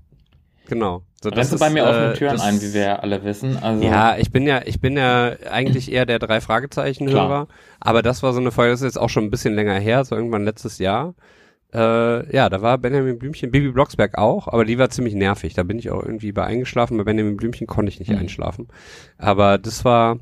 [0.67, 1.03] genau.
[1.23, 3.57] So, Rennst du bei mir äh, offene Türen das, ein, wie wir ja alle wissen.
[3.57, 7.47] Also ja, ich bin ja, ich bin ja eigentlich eher der drei Fragezeichen-Hörer.
[7.79, 10.03] Aber das war so eine Folge, das ist jetzt auch schon ein bisschen länger her,
[10.03, 11.13] so irgendwann letztes Jahr.
[11.73, 15.53] Äh, ja, da war Benjamin Blümchen, Bibi Blocksberg auch, aber die war ziemlich nervig.
[15.53, 16.97] Da bin ich auch irgendwie bei eingeschlafen.
[16.97, 18.17] Bei Benjamin Blümchen konnte ich nicht mhm.
[18.17, 18.67] einschlafen.
[19.19, 20.17] Aber das war,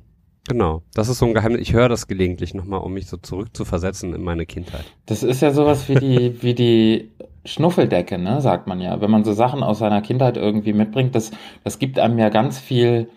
[0.49, 1.61] genau, das ist so ein Geheimnis.
[1.61, 4.83] Ich höre das gelegentlich nochmal, um mich so zurückzuversetzen in meine Kindheit.
[5.05, 7.11] Das ist ja sowas wie die, wie die
[7.45, 8.99] Schnuffeldecke, ne, sagt man ja.
[8.99, 11.31] Wenn man so Sachen aus seiner Kindheit irgendwie mitbringt, das,
[11.63, 13.09] das gibt einem ja ganz viel,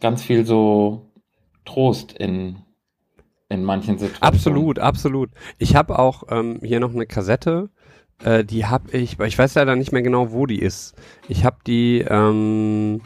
[0.00, 1.02] ganz viel so
[1.66, 2.56] Trost in,
[3.50, 4.34] in manchen Situationen.
[4.34, 5.30] Absolut, absolut.
[5.58, 7.68] Ich habe auch ähm, hier noch eine Kassette,
[8.24, 10.94] äh, die habe ich, ich weiß leider nicht mehr genau, wo die ist.
[11.28, 13.02] Ich habe die, ähm,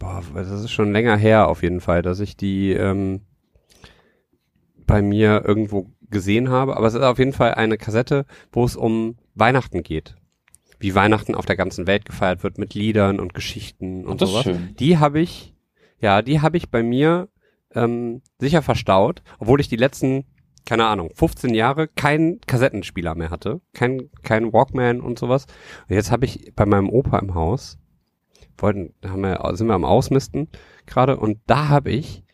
[0.00, 3.20] boah, das ist schon länger her auf jeden Fall, dass ich die ähm,
[4.86, 8.74] bei mir irgendwo gesehen habe, aber es ist auf jeden Fall eine Kassette, wo es
[8.74, 10.16] um Weihnachten geht.
[10.80, 14.46] Wie Weihnachten auf der ganzen Welt gefeiert wird mit Liedern und Geschichten und das sowas.
[14.46, 14.74] Ist schön.
[14.80, 15.54] Die habe ich,
[16.00, 17.28] ja, die habe ich bei mir
[17.74, 20.24] ähm, sicher verstaut, obwohl ich die letzten,
[20.64, 25.46] keine Ahnung, 15 Jahre keinen Kassettenspieler mehr hatte, kein, kein Walkman und sowas.
[25.88, 27.78] Und jetzt habe ich bei meinem Opa im Haus,
[28.62, 30.48] wollten, haben wir, sind wir am Ausmisten
[30.86, 32.24] gerade und da habe ich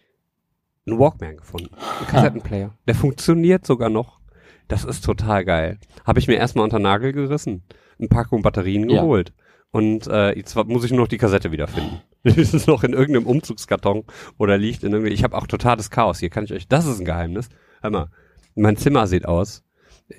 [0.87, 1.75] einen Walkman gefunden.
[1.75, 2.75] Einen Kassettenplayer.
[2.87, 4.21] Der funktioniert sogar noch.
[4.69, 5.79] Das ist total geil.
[6.05, 7.63] Habe ich mir erstmal unter Nagel gerissen,
[8.01, 9.31] ein Packung Batterien geholt.
[9.37, 9.45] Ja.
[9.71, 12.01] Und äh, jetzt muss ich nur noch die Kassette wiederfinden.
[12.23, 14.05] ist es noch in irgendeinem Umzugskarton
[14.39, 15.13] oder liegt in irgendwie.
[15.13, 16.19] Ich habe auch totales Chaos.
[16.19, 16.69] Hier kann ich euch.
[16.69, 17.49] Das ist ein Geheimnis.
[17.83, 18.11] Hör mal,
[18.55, 19.65] mein Zimmer sieht aus.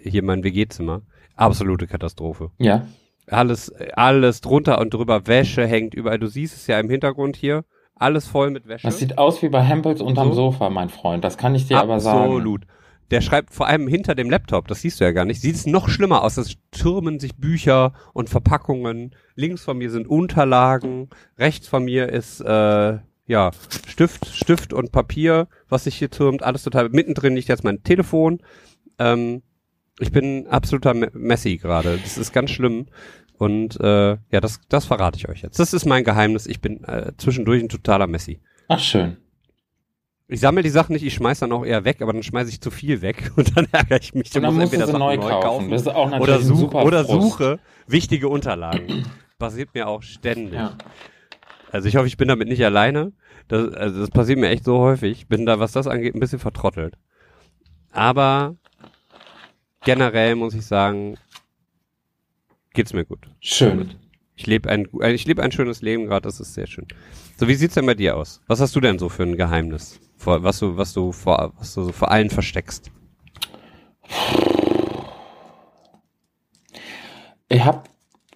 [0.03, 1.01] Hier mein WG-Zimmer.
[1.35, 2.51] Absolute Katastrophe.
[2.57, 2.87] Ja.
[3.29, 5.27] Alles, alles drunter und drüber.
[5.27, 6.19] Wäsche hängt überall.
[6.19, 7.65] Du siehst es ja im Hintergrund hier.
[7.95, 8.87] Alles voll mit Wäsche.
[8.87, 10.51] Das sieht aus wie bei Hempels unterm so.
[10.51, 11.23] Sofa, mein Freund.
[11.23, 11.91] Das kann ich dir Absolut.
[11.91, 12.19] aber sagen.
[12.19, 12.67] Absolut
[13.11, 15.65] der schreibt vor allem hinter dem Laptop, das siehst du ja gar nicht, sieht es
[15.65, 16.37] noch schlimmer aus.
[16.37, 19.15] Es türmen sich Bücher und Verpackungen.
[19.35, 23.51] Links von mir sind Unterlagen, rechts von mir ist äh, ja
[23.87, 26.89] Stift, Stift und Papier, was sich hier türmt, alles total.
[26.89, 28.41] Mittendrin liegt jetzt mein Telefon.
[28.99, 29.41] Ähm,
[29.99, 31.97] ich bin absoluter Messi gerade.
[31.97, 32.87] Das ist ganz schlimm.
[33.37, 35.59] Und äh, ja, das, das verrate ich euch jetzt.
[35.59, 36.47] Das ist mein Geheimnis.
[36.47, 38.39] Ich bin äh, zwischendurch ein totaler Messi.
[38.67, 39.17] Ach schön.
[40.29, 42.59] Ich sammle die Sachen nicht, ich schmeiß dann auch eher weg, aber dann schmeiße ich
[42.59, 44.35] zu viel weg und dann ärgere ich mich.
[44.35, 45.69] Und dann musst entweder du neu, neu kaufen.
[45.69, 49.05] Das ist auch natürlich oder, such, oder suche wichtige Unterlagen.
[49.39, 50.55] Passiert mir auch ständig.
[50.55, 50.75] Ja.
[51.71, 53.13] Also ich hoffe, ich bin damit nicht alleine.
[53.47, 55.19] Das, also das passiert mir echt so häufig.
[55.19, 56.95] Ich bin da, was das angeht, ein bisschen vertrottelt.
[57.91, 58.57] Aber
[59.83, 61.17] generell muss ich sagen,
[62.73, 63.29] geht's mir gut.
[63.39, 63.95] Schön.
[64.35, 66.87] Ich lebe ein, ich lebe ein schönes Leben gerade, das ist sehr schön.
[67.37, 68.41] So, wie sieht's denn bei dir aus?
[68.47, 71.73] Was hast du denn so für ein Geheimnis, vor, was du, was du vor, was
[71.73, 72.91] du so vor allen versteckst?
[77.49, 77.83] Ich habe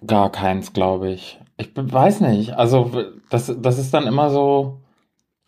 [0.06, 1.38] gar keins, glaube ich.
[1.56, 2.52] Ich weiß nicht.
[2.54, 2.90] Also
[3.30, 4.80] das, das ist dann immer so,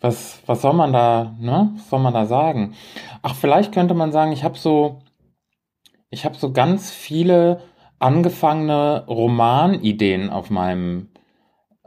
[0.01, 1.73] was, was soll man da, ne?
[1.77, 2.75] Was soll man da sagen?
[3.23, 5.01] Ach, vielleicht könnte man sagen, ich habe so,
[6.15, 7.61] ich habe so ganz viele
[7.99, 11.09] angefangene Romanideen auf meinem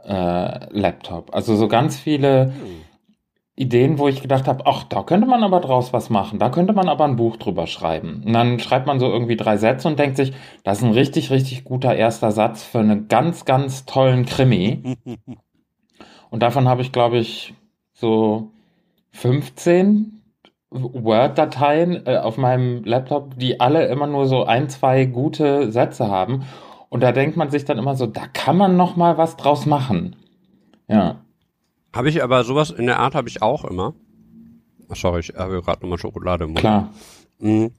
[0.04, 1.34] äh, Laptop.
[1.34, 2.52] Also so ganz viele hm.
[3.56, 6.72] Ideen, wo ich gedacht habe, ach, da könnte man aber draus was machen, da könnte
[6.74, 8.22] man aber ein Buch drüber schreiben.
[8.24, 11.30] Und dann schreibt man so irgendwie drei Sätze und denkt sich, das ist ein richtig,
[11.30, 14.96] richtig guter erster Satz für einen ganz, ganz tollen Krimi.
[16.30, 17.54] und davon habe ich, glaube ich,
[17.94, 18.52] so
[19.10, 20.17] 15
[20.70, 26.44] Word-Dateien äh, auf meinem Laptop, die alle immer nur so ein, zwei gute Sätze haben.
[26.90, 29.66] Und da denkt man sich dann immer so, da kann man noch mal was draus
[29.66, 30.16] machen.
[30.88, 31.22] Ja.
[31.94, 33.94] Habe ich aber sowas in der Art habe ich auch immer.
[34.94, 36.60] sorry, ich habe gerade nochmal Schokolade im Mund.
[36.60, 36.90] Klar.
[37.38, 37.72] Mhm.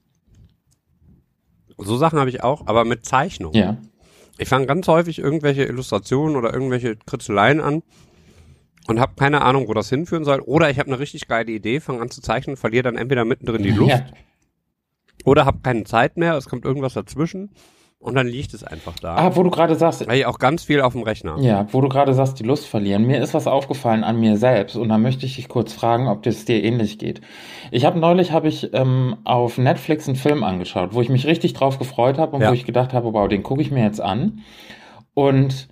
[1.77, 3.53] So Sachen habe ich auch, aber mit Zeichnung.
[3.53, 3.77] Ja.
[4.37, 7.83] Ich fange ganz häufig irgendwelche Illustrationen oder irgendwelche Kritzeleien an
[8.89, 10.39] und habe keine Ahnung, wo das hinführen soll.
[10.41, 13.63] Oder ich habe eine richtig geile Idee, fange an zu zeichnen, verliere dann entweder mittendrin
[13.63, 14.05] die Luft ja.
[15.25, 17.51] oder habe keine Zeit mehr, es kommt irgendwas dazwischen
[17.99, 19.15] und dann liegt es einfach da.
[19.15, 20.07] Ah, wo du gerade sagst.
[20.07, 21.37] Weil ich auch ganz viel auf dem Rechner.
[21.39, 23.05] Ja, wo du gerade sagst, die Lust verlieren.
[23.05, 26.23] Mir ist was aufgefallen an mir selbst und da möchte ich dich kurz fragen, ob
[26.23, 27.21] das dir ähnlich geht.
[27.71, 31.53] Ich habe neulich habe ich ähm, auf Netflix einen Film angeschaut, wo ich mich richtig
[31.53, 32.49] drauf gefreut habe und ja.
[32.49, 34.39] wo ich gedacht habe, wow, den gucke ich mir jetzt an.
[35.13, 35.67] Und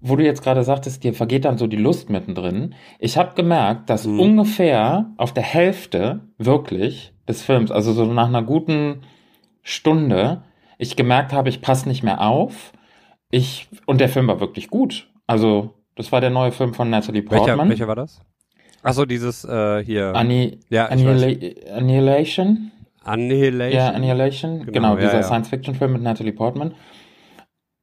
[0.00, 2.74] wo du jetzt gerade sagtest, dir vergeht dann so die Lust mittendrin.
[2.98, 4.20] Ich habe gemerkt, dass mhm.
[4.20, 9.02] ungefähr auf der Hälfte wirklich des Films, also so nach einer guten
[9.62, 10.42] Stunde,
[10.78, 12.72] ich gemerkt habe, ich passe nicht mehr auf.
[13.30, 15.08] Ich, und der Film war wirklich gut.
[15.26, 17.58] Also, das war der neue Film von Natalie Portman.
[17.58, 18.22] Welcher, welcher war das?
[18.82, 20.14] Achso, dieses äh, hier.
[20.16, 22.72] Anni ja, Annihila Annihilation?
[23.04, 23.78] Annihilation.
[23.78, 24.58] Ja, Annihilation.
[24.60, 25.22] Genau, genau dieser ja.
[25.22, 26.74] Science-Fiction-Film mit Natalie Portman.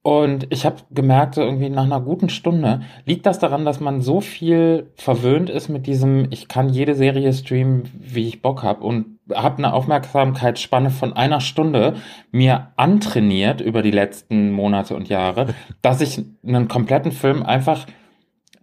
[0.08, 4.00] Und ich habe gemerkt, so irgendwie nach einer guten Stunde, liegt das daran, dass man
[4.00, 8.86] so viel verwöhnt ist mit diesem, ich kann jede Serie streamen, wie ich Bock habe
[8.86, 11.98] und habe eine Aufmerksamkeitsspanne von einer Stunde
[12.32, 15.48] mir antrainiert über die letzten Monate und Jahre,
[15.82, 17.86] dass ich einen kompletten Film einfach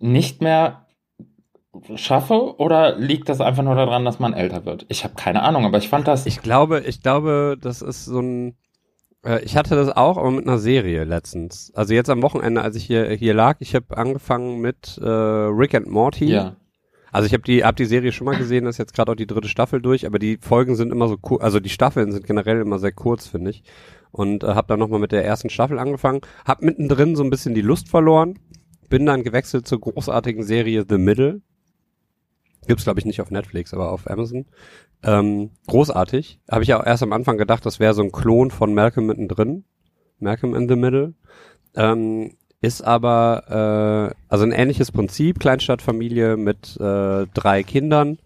[0.00, 0.86] nicht mehr
[1.94, 4.86] schaffe oder liegt das einfach nur daran, dass man älter wird?
[4.88, 6.24] Ich habe keine Ahnung, aber ich fand das.
[6.24, 8.56] Ich glaube, ich glaube, das ist so ein
[9.42, 11.72] ich hatte das auch, aber mit einer Serie letztens.
[11.74, 15.74] Also jetzt am Wochenende, als ich hier, hier lag, ich habe angefangen mit äh, Rick
[15.74, 16.26] and Morty.
[16.26, 16.56] Ja.
[17.14, 19.16] Also ich habe die, hab die Serie schon mal gesehen, das ist jetzt gerade auch
[19.16, 22.26] die dritte Staffel durch, aber die Folgen sind immer so kurz, also die Staffeln sind
[22.26, 23.62] generell immer sehr kurz, finde ich.
[24.10, 27.54] Und äh, habe dann nochmal mit der ersten Staffel angefangen, hab mittendrin so ein bisschen
[27.54, 28.38] die Lust verloren,
[28.88, 31.40] bin dann gewechselt zur großartigen Serie The Middle.
[32.66, 34.46] Gibt's glaube ich nicht auf Netflix, aber auf Amazon.
[35.02, 36.40] Ähm, großartig.
[36.50, 39.06] Habe ich ja auch erst am Anfang gedacht, das wäre so ein Klon von Malcolm
[39.06, 39.64] mittendrin.
[40.18, 41.14] Malcolm in the Middle.
[41.74, 48.18] Ähm, ist aber äh, also ein ähnliches Prinzip, Kleinstadtfamilie mit äh, drei Kindern.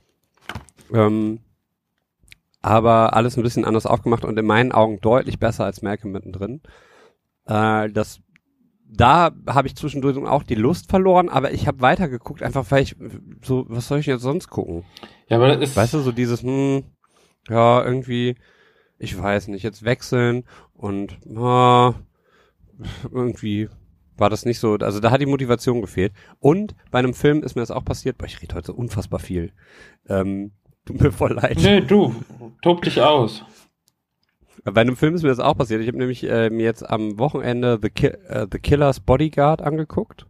[0.95, 1.41] Ähm,
[2.63, 6.61] aber alles ein bisschen anders aufgemacht und in meinen Augen deutlich besser als Malcolm mittendrin.
[7.47, 8.21] Äh, das
[8.91, 12.97] da habe ich zwischendurch auch die Lust verloren, aber ich habe weitergeguckt, einfach weil ich
[13.43, 14.85] so, was soll ich jetzt sonst gucken?
[15.29, 15.77] Ja, aber das ist.
[15.77, 16.85] Weißt du, so dieses, hm,
[17.49, 18.37] ja, irgendwie,
[18.99, 21.95] ich weiß nicht, jetzt wechseln und ah,
[23.11, 23.69] irgendwie
[24.17, 26.13] war das nicht so, also da hat die Motivation gefehlt.
[26.41, 29.21] Und bei einem Film ist mir das auch passiert, boah, ich rede heute so unfassbar
[29.21, 29.53] viel.
[30.09, 30.53] Ähm,
[30.85, 31.59] tut mir voll leid.
[31.61, 32.15] Nee, du,
[32.63, 33.45] tob dich aus.
[34.65, 35.81] Bei einem Film ist mir das auch passiert.
[35.81, 40.27] Ich habe nämlich äh, mir jetzt am Wochenende The, Ki äh, The Killer's Bodyguard angeguckt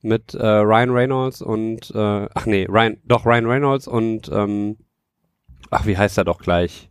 [0.00, 4.76] mit äh, Ryan Reynolds und äh, ach nee, Ryan, doch Ryan Reynolds und ähm,
[5.70, 6.88] ach wie heißt er doch gleich?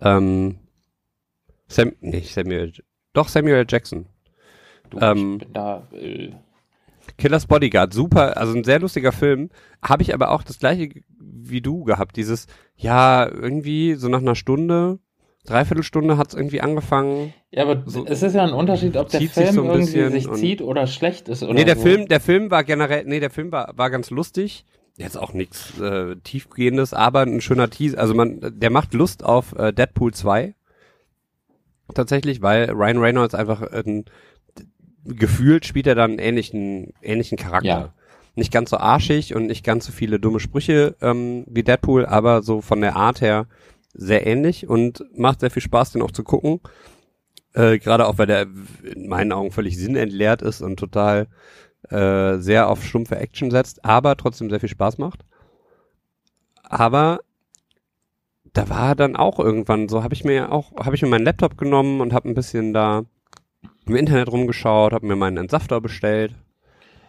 [0.00, 0.58] Ähm,
[1.68, 2.72] Sam, nicht Samuel,
[3.12, 4.06] doch Samuel Jackson.
[4.90, 5.88] Du, ähm, ich bin da.
[5.92, 6.32] Äh
[7.16, 9.50] Killers Bodyguard, super, also ein sehr lustiger Film.
[9.82, 10.88] Habe ich aber auch das gleiche
[11.18, 12.16] wie du gehabt.
[12.16, 14.98] Dieses, ja, irgendwie so nach einer Stunde
[15.46, 17.34] Dreiviertelstunde hat es irgendwie angefangen.
[17.50, 20.32] Ja, aber so, es ist ja ein Unterschied, ob der Film sich so irgendwie sich
[20.32, 21.82] zieht oder schlecht ist oder Nee, der so.
[21.82, 24.64] Film, der Film war generell, nee, der Film war, war ganz lustig.
[24.96, 27.98] Jetzt auch nichts äh, tiefgehendes, aber ein schöner Teaser.
[27.98, 30.54] Also man, der macht Lust auf äh, Deadpool 2.
[31.92, 34.02] Tatsächlich, weil Ryan Reynolds einfach äh,
[35.04, 37.68] gefühlt spielt er dann einen ähnlichen, ähnlichen Charakter.
[37.68, 37.94] Ja.
[38.36, 42.42] Nicht ganz so arschig und nicht ganz so viele dumme Sprüche ähm, wie Deadpool, aber
[42.42, 43.46] so von der Art her
[43.94, 46.60] sehr ähnlich und macht sehr viel Spaß, den auch zu gucken.
[47.54, 48.46] Äh, Gerade auch, weil der
[48.82, 51.28] in meinen Augen völlig sinnentleert ist und total
[51.90, 55.24] äh, sehr auf stumpfe Action setzt, aber trotzdem sehr viel Spaß macht.
[56.64, 57.20] Aber
[58.52, 61.56] da war dann auch irgendwann so, habe ich mir auch, habe ich mir meinen Laptop
[61.56, 63.04] genommen und habe ein bisschen da
[63.86, 66.34] im Internet rumgeschaut, habe mir meinen Entsafter bestellt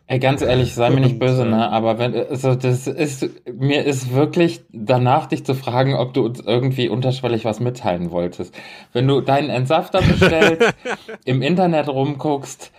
[0.07, 1.67] Ey, ganz ehrlich, sei mir nicht böse, ne?
[1.71, 6.39] Aber wenn, also das ist, mir ist wirklich danach, dich zu fragen, ob du uns
[6.39, 8.53] irgendwie unterschwellig was mitteilen wolltest.
[8.93, 10.75] Wenn du deinen Entsafter bestellst,
[11.25, 12.71] im Internet rumguckst,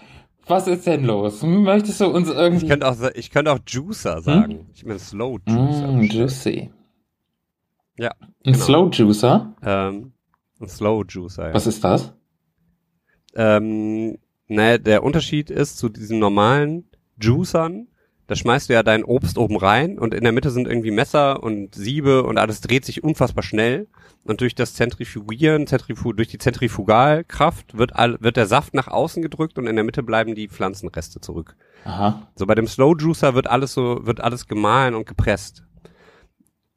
[0.46, 1.42] was ist denn los?
[1.42, 2.66] Möchtest du uns irgendwie.
[2.66, 4.52] Ich könnte auch, ich könnte auch Juicer sagen.
[4.52, 4.66] Hm?
[4.72, 5.88] Ich meine Slow Juicer.
[5.88, 6.70] Mm, juicy.
[7.98, 8.12] Ja.
[8.20, 8.64] Ein genau.
[8.64, 9.54] Slow Juicer?
[9.64, 10.12] Ähm,
[10.60, 11.54] ein Slow Juicer, ja.
[11.54, 12.12] Was ist das?
[13.34, 16.88] Ähm, naja, der Unterschied ist zu diesen normalen
[17.20, 17.88] Juicern,
[18.26, 21.42] da schmeißt du ja dein Obst oben rein und in der Mitte sind irgendwie Messer
[21.42, 23.86] und Siebe und alles dreht sich unfassbar schnell.
[24.24, 29.22] Und durch das Zentrifugieren, Zentrifu durch die Zentrifugalkraft wird, all, wird der Saft nach außen
[29.22, 31.54] gedrückt und in der Mitte bleiben die Pflanzenreste zurück.
[31.84, 32.26] Aha.
[32.34, 35.62] So bei dem Slow Juicer wird alles so, wird alles gemahlen und gepresst.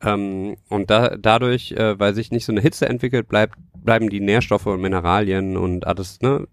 [0.02, 4.22] Ähm, und da, dadurch, äh, weil sich nicht so eine Hitze entwickelt, bleibt, bleiben die
[4.22, 6.48] Nährstoffe und Mineralien und alles, ne,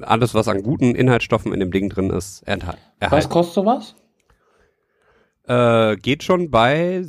[0.00, 2.80] alles, was an guten Inhaltsstoffen in dem Ding drin ist, erhalten.
[3.00, 3.94] Was kostet sowas?
[5.48, 7.04] Äh, geht schon bei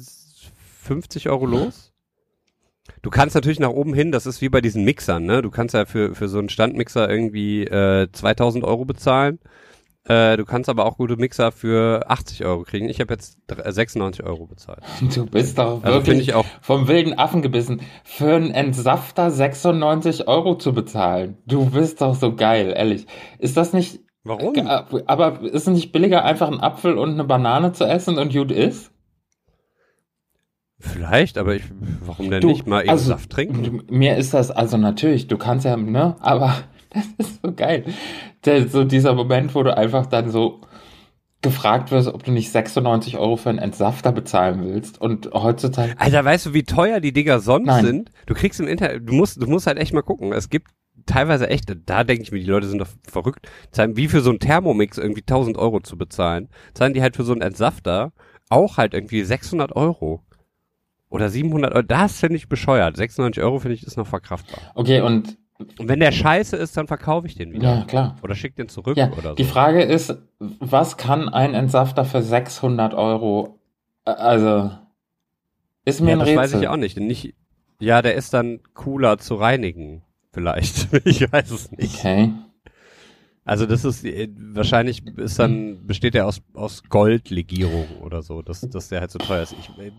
[0.82, 1.94] 50 Euro los.
[3.02, 5.42] Du kannst natürlich nach oben hin, das ist wie bei diesen Mixern, ne?
[5.42, 9.40] Du kannst ja für, für so einen Standmixer irgendwie äh, 2000 Euro bezahlen.
[10.10, 12.90] Äh, du kannst aber auch gute Mixer für 80 Euro kriegen.
[12.90, 14.82] Ich habe jetzt 96 Euro bezahlt.
[15.14, 20.56] Du bist doch also wirklich also vom wilden Affen gebissen, für einen Entsafter 96 Euro
[20.56, 21.38] zu bezahlen.
[21.46, 23.06] Du bist doch so geil, ehrlich.
[23.38, 24.00] Ist das nicht...
[24.24, 24.56] Warum?
[25.06, 28.52] Aber ist es nicht billiger, einfach einen Apfel und eine Banane zu essen und gut
[28.52, 28.92] ist?
[30.80, 31.64] Vielleicht, aber ich,
[32.06, 33.84] warum denn du, nicht mal eben also, Saft trinken?
[33.90, 36.56] Mir ist das, also natürlich, du kannst ja, ne, aber
[36.90, 37.86] das ist so geil.
[38.46, 40.62] Der, so dieser Moment, wo du einfach dann so
[41.42, 45.00] gefragt wirst, ob du nicht 96 Euro für einen Entsafter bezahlen willst.
[45.00, 45.94] Und heutzutage.
[45.98, 47.86] Alter, weißt du, wie teuer die Dinger sonst Nein.
[47.86, 48.12] sind?
[48.26, 50.34] Du kriegst im Internet, du musst, du musst halt echt mal gucken.
[50.34, 50.72] Es gibt
[51.06, 54.30] teilweise echt, da denke ich mir, die Leute sind doch verrückt, zahlen wie für so
[54.30, 58.12] einen Thermomix irgendwie 1000 Euro zu bezahlen, zahlen die halt für so einen Entsafter
[58.50, 60.24] auch halt irgendwie 600 Euro.
[61.10, 62.96] Oder 700 Euro, das finde ich bescheuert.
[62.98, 64.60] 96 Euro finde ich ist noch verkraftbar.
[64.76, 67.80] Okay, und und wenn der scheiße ist, dann verkaufe ich den wieder.
[67.80, 68.16] Ja, klar.
[68.22, 69.36] Oder schick den zurück ja, oder so.
[69.36, 73.60] Die Frage ist, was kann ein Entsafter für 600 Euro,
[74.06, 74.72] äh, also,
[75.84, 76.38] ist mir ja, ein das Rätsel.
[76.38, 76.98] weiß ich auch nicht.
[76.98, 77.36] nicht.
[77.80, 80.94] Ja, der ist dann cooler zu reinigen, vielleicht.
[81.06, 82.00] ich weiß es nicht.
[82.00, 82.32] Okay.
[83.50, 88.62] Also das ist äh, wahrscheinlich ist dann besteht er aus aus Goldlegierung oder so, dass
[88.62, 89.56] dass der halt so teuer ist.
[89.60, 89.92] Ich, äh,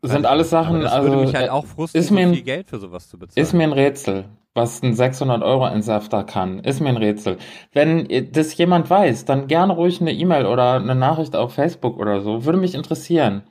[0.00, 2.70] sind alles Sachen, das also würde mich halt auch frustrieren, ist mir ein, viel Geld
[2.70, 3.42] für sowas zu bezahlen.
[3.42, 6.60] Ist mir ein Rätsel, was ein 600 Euro Entsafter kann.
[6.60, 7.38] Ist mir ein Rätsel.
[7.72, 12.20] Wenn das jemand weiß, dann gerne ruhig eine E-Mail oder eine Nachricht auf Facebook oder
[12.20, 12.44] so.
[12.44, 13.42] Würde mich interessieren.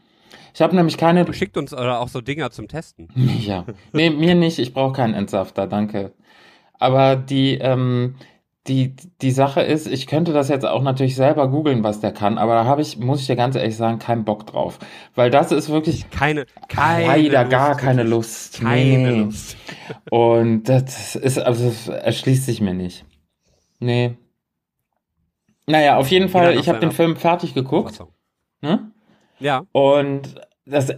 [0.54, 1.32] Ich habe nämlich keine.
[1.34, 3.10] Schickt uns oder auch so Dinger zum Testen.
[3.40, 3.66] Ja.
[3.92, 4.60] Nee, mir nicht.
[4.60, 6.14] Ich brauche keinen Entsafter, danke.
[6.80, 8.16] Aber die, ähm,
[8.68, 12.38] die, die Sache ist, ich könnte das jetzt auch natürlich selber googeln, was der kann,
[12.38, 14.80] aber da habe ich, muss ich dir ganz ehrlich sagen, keinen Bock drauf.
[15.16, 18.62] Weil das ist wirklich keine, keine leider Lust, gar keine Lust.
[18.62, 19.20] Keine nee.
[19.22, 19.58] Lust.
[20.10, 23.06] Und das ist, also das erschließt sich mir nicht.
[23.80, 24.16] Nee.
[25.66, 28.02] Naja, auf jeden Fall, ich habe den Film fertig geguckt.
[28.62, 28.92] Ne?
[29.40, 29.66] Ja.
[29.74, 30.36] Und
[30.66, 30.94] das,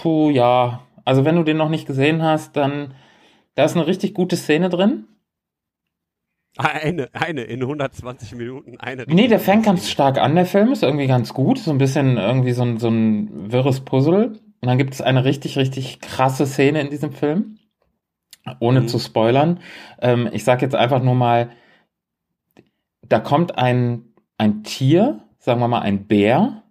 [0.00, 0.80] puh, ja.
[1.04, 2.94] Also wenn du den noch nicht gesehen hast, dann,
[3.56, 5.04] da ist eine richtig gute Szene drin.
[6.56, 9.04] Eine, eine, in 120 Minuten eine.
[9.06, 11.58] Nee, der fängt ganz stark an, der Film ist irgendwie ganz gut.
[11.58, 14.40] So ein bisschen irgendwie so ein, so ein wirres Puzzle.
[14.60, 17.58] Und dann gibt es eine richtig, richtig krasse Szene in diesem Film.
[18.58, 18.88] Ohne mhm.
[18.88, 19.60] zu spoilern.
[20.00, 21.50] Ähm, ich sag jetzt einfach nur mal,
[23.02, 24.04] da kommt ein,
[24.36, 26.62] ein Tier, sagen wir mal ein Bär.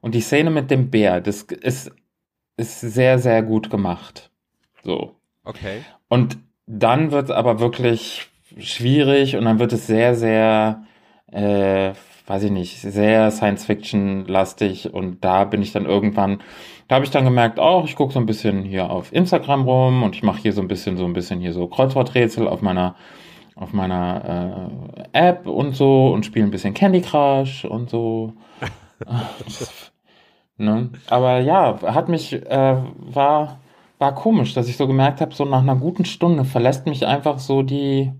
[0.00, 1.90] Und die Szene mit dem Bär, das ist,
[2.58, 4.30] ist sehr, sehr gut gemacht.
[4.82, 5.16] So.
[5.44, 5.82] Okay.
[6.08, 8.28] Und dann wird es aber wirklich
[8.58, 10.84] schwierig und dann wird es sehr, sehr,
[11.30, 11.92] äh,
[12.26, 16.40] weiß ich nicht, sehr Science-Fiction-lastig und da bin ich dann irgendwann,
[16.88, 20.02] da habe ich dann gemerkt, oh, ich gucke so ein bisschen hier auf Instagram rum
[20.02, 22.94] und ich mache hier so ein bisschen, so ein bisschen hier so Kreuzworträtsel auf meiner
[23.56, 28.32] auf meiner äh, App und so und spiele ein bisschen Candy Crush und so.
[30.56, 30.90] ne?
[31.08, 33.60] Aber ja, hat mich, äh, war,
[33.98, 37.38] war komisch, dass ich so gemerkt habe, so nach einer guten Stunde verlässt mich einfach
[37.38, 38.12] so die,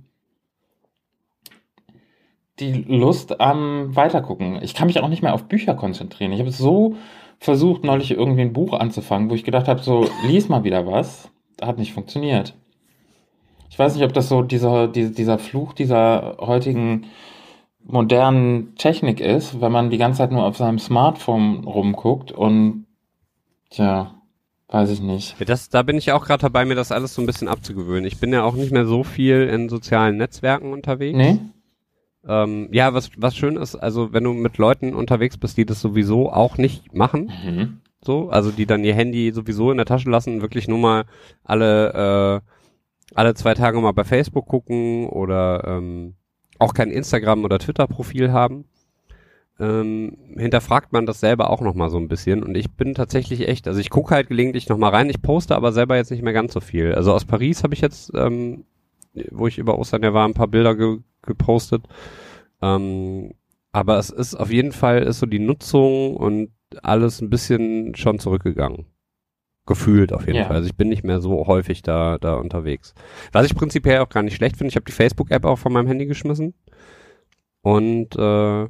[2.60, 4.60] die Lust am Weitergucken.
[4.62, 6.32] Ich kann mich auch nicht mehr auf Bücher konzentrieren.
[6.32, 6.96] Ich habe so
[7.38, 11.30] versucht, neulich irgendwie ein Buch anzufangen, wo ich gedacht habe, so, lies mal wieder was.
[11.60, 12.54] Hat nicht funktioniert.
[13.70, 17.06] Ich weiß nicht, ob das so dieser, dieser Fluch dieser heutigen
[17.84, 22.86] modernen Technik ist, wenn man die ganze Zeit nur auf seinem Smartphone rumguckt und
[23.72, 24.14] ja,
[24.68, 25.36] weiß ich nicht.
[25.48, 28.06] Das, da bin ich auch gerade dabei, mir das alles so ein bisschen abzugewöhnen.
[28.06, 31.16] Ich bin ja auch nicht mehr so viel in sozialen Netzwerken unterwegs.
[31.16, 31.40] Nee.
[32.26, 35.80] Ähm, ja, was, was schön ist, also wenn du mit Leuten unterwegs bist, die das
[35.80, 37.80] sowieso auch nicht machen, mhm.
[38.02, 41.04] so, also die dann ihr Handy sowieso in der Tasche lassen, wirklich nur mal
[41.42, 46.14] alle, äh, alle zwei Tage mal bei Facebook gucken oder ähm,
[46.58, 48.64] auch kein Instagram oder Twitter-Profil haben,
[49.60, 52.42] ähm, hinterfragt man das selber auch nochmal so ein bisschen.
[52.42, 55.72] Und ich bin tatsächlich echt, also ich gucke halt gelegentlich nochmal rein, ich poste aber
[55.72, 56.94] selber jetzt nicht mehr ganz so viel.
[56.94, 58.64] Also aus Paris habe ich jetzt ähm,
[59.30, 61.86] wo ich über Ostern ja war, ein paar Bilder ge gepostet.
[62.60, 63.32] Ähm,
[63.72, 66.50] aber es ist auf jeden Fall ist so die Nutzung und
[66.82, 68.86] alles ein bisschen schon zurückgegangen.
[69.66, 70.44] Gefühlt auf jeden ja.
[70.44, 70.56] Fall.
[70.56, 72.94] Also ich bin nicht mehr so häufig da, da unterwegs.
[73.32, 75.86] Was ich prinzipiell auch gar nicht schlecht finde, ich habe die Facebook-App auch von meinem
[75.86, 76.52] Handy geschmissen.
[77.62, 78.68] Und äh,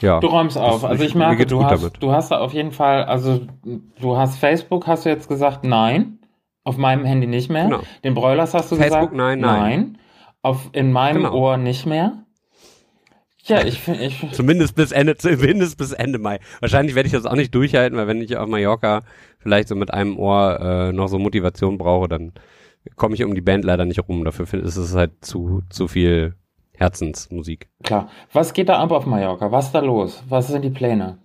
[0.00, 0.20] ja.
[0.20, 0.84] Du räumst auf.
[0.84, 3.42] Also ich merke, du hast, du hast auf jeden Fall, also
[4.00, 6.19] du hast Facebook, hast du jetzt gesagt, nein.
[6.64, 7.64] Auf meinem Handy nicht mehr.
[7.64, 7.82] Genau.
[8.04, 9.16] Den Broilers hast du Facebook, gesagt?
[9.16, 9.60] Nein, nein.
[9.60, 9.98] nein.
[10.42, 11.34] Auf, in meinem genau.
[11.34, 12.24] Ohr nicht mehr.
[13.44, 16.38] Ja, ich finde, ich zumindest bis Ende, zumindest bis Ende Mai.
[16.60, 19.02] Wahrscheinlich werde ich das auch nicht durchhalten, weil wenn ich auf Mallorca
[19.38, 22.32] vielleicht so mit einem Ohr äh, noch so Motivation brauche, dann
[22.96, 24.24] komme ich um die Band leider nicht rum.
[24.24, 26.34] Dafür ist es halt zu zu viel
[26.74, 27.68] Herzensmusik.
[27.82, 28.08] Klar.
[28.32, 29.50] Was geht da ab auf Mallorca?
[29.50, 30.22] Was ist da los?
[30.28, 31.18] Was sind die Pläne?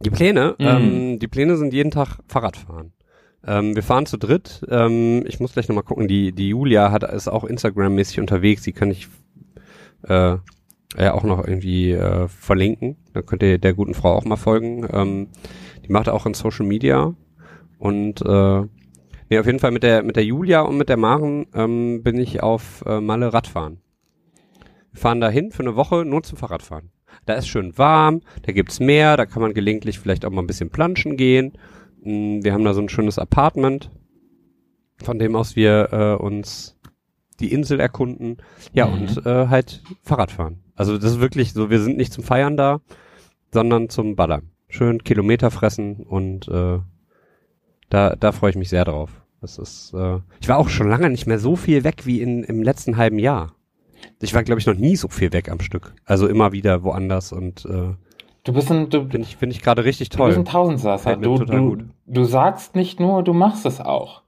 [0.00, 0.66] Die Pläne, mhm.
[0.66, 2.92] ähm, die Pläne sind jeden Tag Fahrradfahren.
[3.46, 4.64] Ähm, wir fahren zu dritt.
[4.68, 6.08] Ähm, ich muss gleich nochmal gucken.
[6.08, 8.62] Die, die Julia hat, ist auch Instagram-mäßig unterwegs.
[8.62, 9.08] Die kann ich
[10.02, 10.36] äh,
[10.98, 12.96] ja auch noch irgendwie äh, verlinken.
[13.12, 14.86] Da könnt ihr der guten Frau auch mal folgen.
[14.92, 15.28] Ähm,
[15.84, 17.14] die macht auch in Social Media.
[17.78, 18.60] Und äh,
[19.30, 22.18] nee, auf jeden Fall mit der mit der Julia und mit der Maren ähm, bin
[22.18, 23.80] ich auf äh, Malle Radfahren.
[24.92, 26.90] Wir fahren dahin für eine Woche nur zum Fahrradfahren.
[27.26, 30.46] Da ist schön warm, da gibt's Meer, da kann man gelegentlich vielleicht auch mal ein
[30.46, 31.52] bisschen planschen gehen
[32.02, 33.90] wir haben da so ein schönes Apartment,
[35.02, 36.78] von dem aus wir äh, uns
[37.40, 38.38] die Insel erkunden.
[38.72, 38.92] Ja, mhm.
[38.92, 40.62] und äh, halt Fahrrad fahren.
[40.74, 42.80] Also das ist wirklich so, wir sind nicht zum Feiern da,
[43.52, 44.50] sondern zum Ballern.
[44.68, 46.78] Schön Kilometer fressen und äh,
[47.88, 49.10] da, da freue ich mich sehr drauf.
[49.40, 52.44] Das ist, äh, ich war auch schon lange nicht mehr so viel weg wie in,
[52.44, 53.54] im letzten halben Jahr.
[54.20, 55.94] Ich war, glaube ich, noch nie so viel weg am Stück.
[56.04, 57.94] Also immer wieder woanders und äh,
[58.50, 60.30] Du bist ein, du, finde ich, finde ich gerade richtig toll.
[60.30, 61.16] Du bist ein Tausendsasser.
[61.16, 64.22] Du, du, du sagst nicht nur, du machst es auch.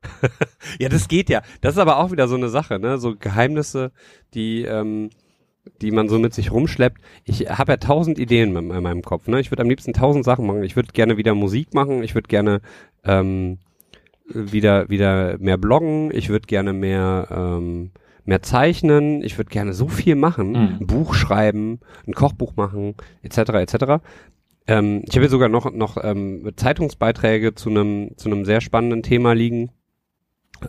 [0.78, 1.42] ja, das geht ja.
[1.60, 2.96] Das ist aber auch wieder so eine Sache, ne?
[2.96, 3.92] So Geheimnisse,
[4.32, 5.10] die, ähm,
[5.82, 6.98] die man so mit sich rumschleppt.
[7.24, 9.28] Ich habe ja tausend Ideen in, in meinem Kopf.
[9.28, 9.38] Ne?
[9.38, 10.62] Ich würde am liebsten tausend Sachen machen.
[10.62, 12.02] Ich würde gerne wieder Musik machen.
[12.02, 12.62] Ich würde gerne
[13.04, 13.58] ähm,
[14.32, 16.10] wieder wieder mehr bloggen.
[16.10, 17.90] Ich würde gerne mehr ähm,
[18.26, 20.78] mehr zeichnen, ich würde gerne so viel machen, mhm.
[20.80, 23.38] ein Buch schreiben, ein Kochbuch machen, etc.
[23.38, 23.74] etc.
[24.66, 29.02] Ähm, ich habe hier sogar noch noch ähm, Zeitungsbeiträge zu einem zu einem sehr spannenden
[29.02, 29.70] Thema liegen.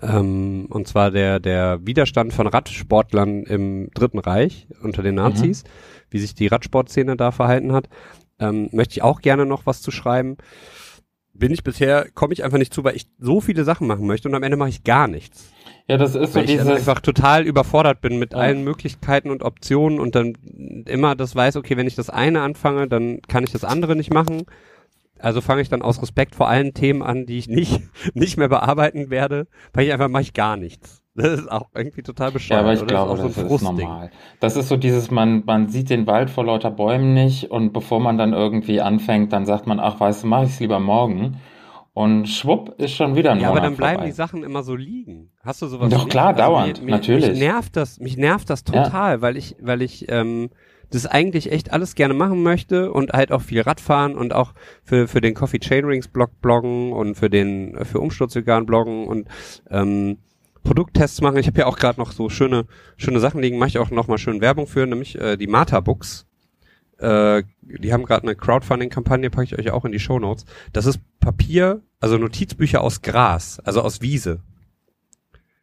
[0.01, 5.67] Ähm, und zwar der der Widerstand von Radsportlern im Dritten Reich unter den Nazis, mhm.
[6.11, 7.89] wie sich die Radsportszene da verhalten hat.
[8.39, 10.37] Ähm, möchte ich auch gerne noch was zu schreiben.
[11.33, 14.27] Bin ich bisher, komme ich einfach nicht zu, weil ich so viele Sachen machen möchte
[14.27, 15.51] und am Ende mache ich gar nichts.
[15.89, 16.67] Ja, das ist so Weil ich dieses.
[16.67, 18.39] einfach total überfordert bin mit ja.
[18.39, 20.33] allen Möglichkeiten und Optionen und dann
[20.85, 24.13] immer das weiß, okay, wenn ich das eine anfange, dann kann ich das andere nicht
[24.13, 24.43] machen.
[25.19, 27.81] Also fange ich dann aus Respekt vor allen Themen an, die ich nicht,
[28.13, 31.03] nicht mehr bearbeiten werde, weil ich einfach mache ich gar nichts.
[31.15, 32.61] Das ist auch irgendwie total bescheuert.
[32.61, 32.87] Ja, aber ich oder?
[32.87, 34.11] glaube, das, das ist normal.
[34.39, 37.99] Das ist so dieses, man, man sieht den Wald vor lauter Bäumen nicht und bevor
[37.99, 41.37] man dann irgendwie anfängt, dann sagt man, ach, weißt du, mache ich es lieber morgen.
[41.97, 44.05] Und schwupp ist schon wieder ein Ja, Monat aber dann bleiben vorbei.
[44.09, 45.31] die Sachen immer so liegen.
[45.43, 45.89] Hast du sowas?
[45.89, 46.11] Doch nicht?
[46.11, 47.29] klar, Also dauernd, mir, mir, natürlich.
[47.29, 50.51] Mich nervt das, mich nervt das total, weil ich, weil ich ähm,
[50.91, 55.07] das eigentlich echt alles gerne machen möchte und halt auch viel Radfahren und auch für
[55.07, 59.27] für den Coffee Chainrings Blog bloggen und für den für Umsturzvegan bloggen und
[59.71, 60.19] ähm,
[60.63, 61.37] Produkttests machen.
[61.37, 62.67] Ich habe ja auch gerade noch so schöne
[62.97, 65.79] schöne Sachen liegen, mache ich auch noch mal schön Werbung für, nämlich äh, die Mata
[65.79, 66.26] Books.
[66.99, 70.45] Äh, die haben gerade eine Crowdfunding-Kampagne, packe ich euch auch in die Show Notes.
[70.73, 74.41] Das ist Papier, also Notizbücher aus Gras, also aus Wiese.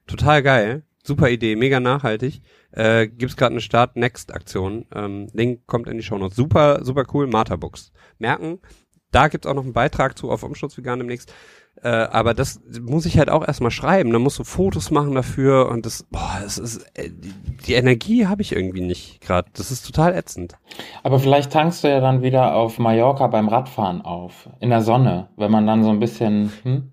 [0.06, 2.42] Total geil, super Idee, mega nachhaltig.
[2.72, 4.86] Äh, gibt's gerade eine Start Next Aktion.
[4.94, 6.36] Ähm, Link kommt in die Show Notes.
[6.36, 7.26] Super, super cool.
[7.26, 7.92] Martha Books.
[8.18, 8.58] Merken,
[9.12, 11.32] da gibt's auch noch einen Beitrag zu auf Umsturzvegan demnächst.
[11.82, 14.10] Äh, aber das muss ich halt auch erstmal schreiben.
[14.10, 17.34] Da musst du Fotos machen dafür und das, boah, das ist, äh, die,
[17.66, 19.50] die Energie habe ich irgendwie nicht gerade.
[19.54, 20.56] Das ist total ätzend.
[21.02, 24.48] Aber vielleicht tankst du ja dann wieder auf Mallorca beim Radfahren auf.
[24.60, 26.92] In der Sonne, wenn man dann so ein bisschen, hm?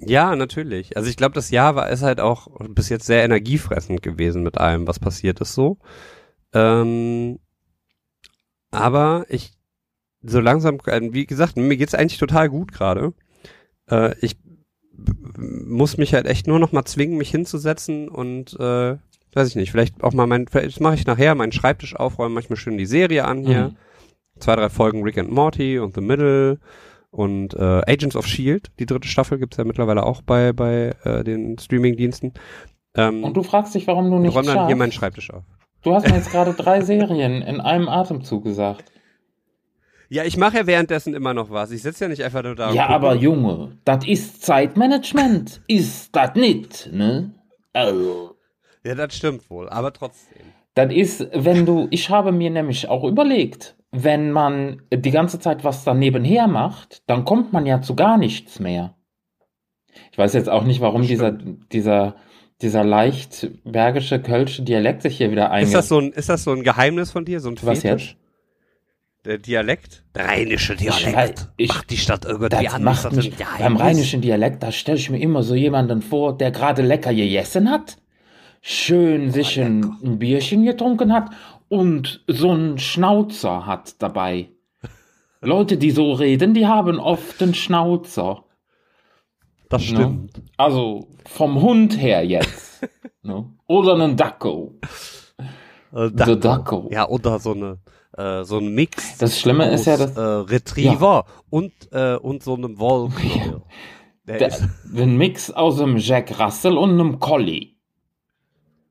[0.00, 0.96] Ja, natürlich.
[0.96, 4.58] Also ich glaube, das Jahr war ist halt auch bis jetzt sehr energiefressend gewesen mit
[4.58, 5.76] allem, was passiert ist so.
[6.54, 7.38] Ähm,
[8.70, 9.52] aber ich
[10.22, 13.12] so langsam, äh, wie gesagt, mir geht's eigentlich total gut gerade.
[13.90, 14.36] Äh, ich
[15.38, 18.96] muss mich halt echt nur noch mal zwingen, mich hinzusetzen und äh,
[19.32, 22.56] weiß ich nicht, vielleicht auch mal mein, vielleicht mache ich nachher meinen Schreibtisch aufräumen, manchmal
[22.56, 23.68] schön die Serie an hier.
[23.68, 23.76] Mhm.
[24.38, 26.58] Zwei, drei Folgen Rick and Morty und The Middle
[27.10, 31.24] und äh, Agents of Shield, die dritte Staffel gibt's ja mittlerweile auch bei bei äh,
[31.24, 32.32] den Streaming-Diensten.
[32.96, 35.44] Ähm, und du fragst dich, warum du nicht räum dann hier meinen Schreibtisch auf.
[35.82, 38.84] Du hast mir jetzt gerade drei Serien in einem Atemzug gesagt.
[40.12, 41.70] Ja, ich mache ja währenddessen immer noch was.
[41.70, 42.72] Ich sitze ja nicht einfach nur da.
[42.72, 45.62] Ja, aber Junge, das ist Zeitmanagement.
[45.68, 47.32] ist das nicht, ne?
[47.72, 48.34] Also.
[48.84, 50.42] Ja, das stimmt wohl, aber trotzdem.
[50.74, 55.62] Das ist, wenn du, ich habe mir nämlich auch überlegt, wenn man die ganze Zeit
[55.62, 58.96] was daneben her macht, dann kommt man ja zu gar nichts mehr.
[60.10, 62.16] Ich weiß jetzt auch nicht, warum dieser, dieser,
[62.62, 65.68] dieser leicht bergische, kölsche Dialekt sich hier wieder eingeht.
[65.68, 68.10] Ist das so ein, ist das so ein Geheimnis von dir, so ein Was Fetisch?
[68.10, 68.16] jetzt?
[69.24, 70.02] Der Dialekt?
[70.14, 71.48] Der rheinische Dialekt.
[71.58, 73.04] Ich, macht die Stadt irgendwie das anders.
[73.04, 76.80] macht mich, beim rheinischen Dialekt, da stelle ich mir immer so jemanden vor, der gerade
[76.82, 77.98] lecker gegessen hat,
[78.62, 81.30] schön sich ein, ein Bierchen getrunken hat
[81.68, 84.50] und so einen Schnauzer hat dabei.
[85.42, 88.44] Leute, die so reden, die haben oft einen Schnauzer.
[89.68, 90.36] Das stimmt.
[90.36, 90.44] Ne?
[90.56, 92.88] Also vom Hund her jetzt.
[93.22, 93.50] ne?
[93.66, 94.72] Oder einen Dackel.
[95.92, 96.88] Äh, Der Dackel.
[96.90, 97.78] Ja, oder so eine
[98.16, 99.18] äh, so ein Mix.
[99.18, 103.14] Das Schlimme aus, ist ja, dass äh, Retriever und äh, und so einem Wolf.
[104.26, 107.74] Der der, ist, ein Mix aus einem Jack Russell und einem Collie.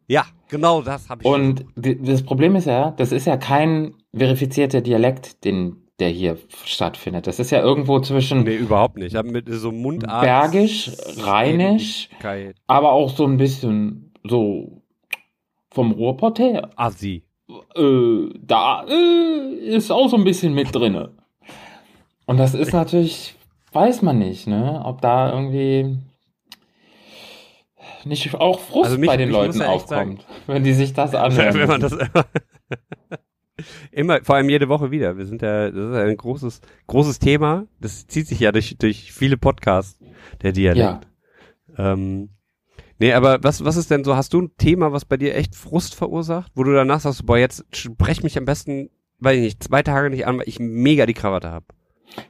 [0.08, 1.30] ja, genau, das habe ich.
[1.30, 7.28] Und das Problem ist ja, das ist ja kein verifizierter Dialekt, den der hier stattfindet.
[7.28, 9.16] Das ist ja irgendwo zwischen nee, überhaupt nicht.
[9.16, 10.24] Aber mit so Mundart.
[10.24, 12.10] Bergisch, Rheinisch,
[12.68, 14.82] aber auch so ein bisschen so
[15.70, 16.70] vom Ruhrpott her.
[16.76, 17.24] Assi.
[17.76, 21.12] Äh, da äh, ist auch so ein bisschen mit drinne.
[22.26, 23.36] Und das ist natürlich,
[23.72, 25.98] weiß man nicht, ne, ob da irgendwie
[28.06, 31.54] nicht auch Frust Also mich- bei den Leuten ja aufkommt, wenn die sich das anhören.
[31.54, 31.98] Wenn man das
[33.92, 35.18] immer, vor allem jede Woche wieder.
[35.18, 37.66] Wir sind ja, das ist ein großes, großes Thema.
[37.80, 40.00] Das zieht sich ja durch, durch viele Podcasts,
[40.42, 41.08] der Dialekt.
[41.78, 42.30] Ähm,
[43.00, 44.16] nee, aber was, was ist denn so?
[44.16, 47.38] Hast du ein Thema, was bei dir echt Frust verursacht, wo du danach sagst, boah,
[47.38, 48.90] jetzt sprech mich am besten,
[49.20, 51.66] weiß ich nicht, zwei Tage nicht an, weil ich mega die Krawatte habe.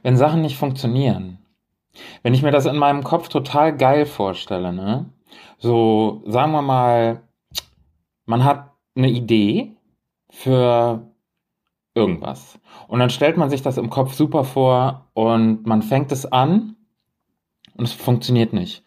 [0.02, 1.38] Wenn Sachen nicht funktionieren.
[2.22, 5.06] Wenn ich mir das in meinem Kopf total geil vorstelle, ne?
[5.58, 7.22] So, sagen wir mal,
[8.26, 9.76] man hat eine Idee
[10.30, 11.06] für
[11.94, 12.58] irgendwas.
[12.88, 16.76] Und dann stellt man sich das im Kopf super vor und man fängt es an
[17.76, 18.84] und es funktioniert nicht.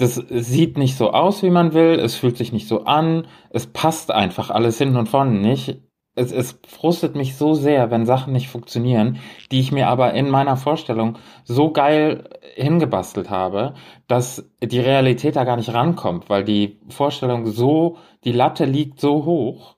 [0.00, 3.66] Das sieht nicht so aus, wie man will, es fühlt sich nicht so an, es
[3.66, 5.82] passt einfach alles hinten und vorne nicht.
[6.14, 9.18] Es, es frustet mich so sehr, wenn Sachen nicht funktionieren,
[9.52, 13.74] die ich mir aber in meiner Vorstellung so geil hingebastelt habe,
[14.08, 19.26] dass die Realität da gar nicht rankommt, weil die Vorstellung so, die Latte liegt so
[19.26, 19.76] hoch,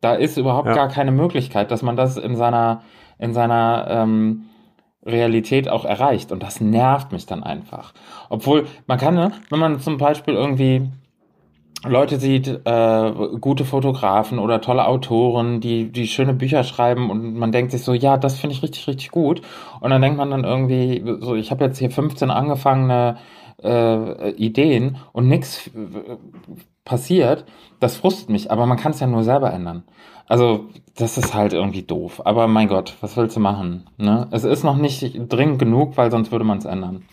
[0.00, 0.74] da ist überhaupt Ja.
[0.74, 2.82] gar keine Möglichkeit, dass man das in seiner,
[3.18, 4.47] in seiner ähm,
[5.04, 6.32] Realität auch erreicht.
[6.32, 7.92] Und das nervt mich dann einfach.
[8.28, 10.88] Obwohl, man kann, ne, wenn man zum Beispiel irgendwie
[11.86, 17.52] Leute sieht, äh, gute Fotografen oder tolle Autoren, die, die schöne Bücher schreiben und man
[17.52, 19.42] denkt sich so, ja, das finde ich richtig, richtig gut.
[19.80, 23.18] Und dann denkt man dann irgendwie, so, ich habe jetzt hier 15 angefangene
[23.62, 25.70] äh, Ideen und nichts
[26.84, 27.44] passiert.
[27.78, 29.84] Das frustet mich, aber man kann es ja nur selber ändern.
[30.28, 32.22] Also, das ist halt irgendwie doof.
[32.24, 33.88] Aber mein Gott, was willst du machen?
[33.96, 34.28] Ne?
[34.30, 37.04] Es ist noch nicht dringend genug, weil sonst würde man es ändern.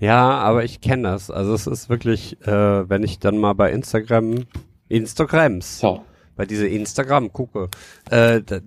[0.00, 1.30] Ja, aber ich kenne das.
[1.30, 4.46] Also es ist wirklich, äh, wenn ich dann mal bei Instagram,
[4.88, 6.02] Instagrams, so.
[6.36, 7.68] bei diese Instagram gucke,
[8.10, 8.60] äh, da,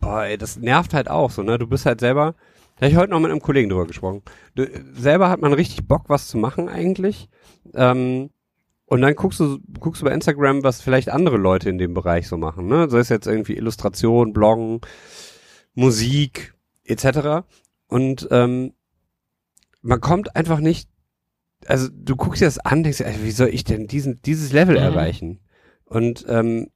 [0.00, 1.58] boah, ey, das nervt halt auch so, ne?
[1.58, 2.34] Du bist halt selber,
[2.76, 4.22] da habe ich heute noch mit einem Kollegen drüber gesprochen.
[4.54, 7.28] Du, selber hat man richtig Bock, was zu machen eigentlich.
[7.74, 8.30] Ähm,
[8.88, 12.26] und dann guckst du, guckst du bei Instagram, was vielleicht andere Leute in dem Bereich
[12.26, 12.88] so machen, ne?
[12.88, 14.80] Sei es jetzt irgendwie Illustration, Bloggen,
[15.74, 17.46] Musik, etc.
[17.86, 18.72] Und ähm,
[19.82, 20.88] man kommt einfach nicht,
[21.66, 24.76] also du guckst dir das an, denkst, ey, wie soll ich denn diesen, dieses Level
[24.76, 24.82] mhm.
[24.82, 25.40] erreichen?
[25.84, 26.70] Und ähm,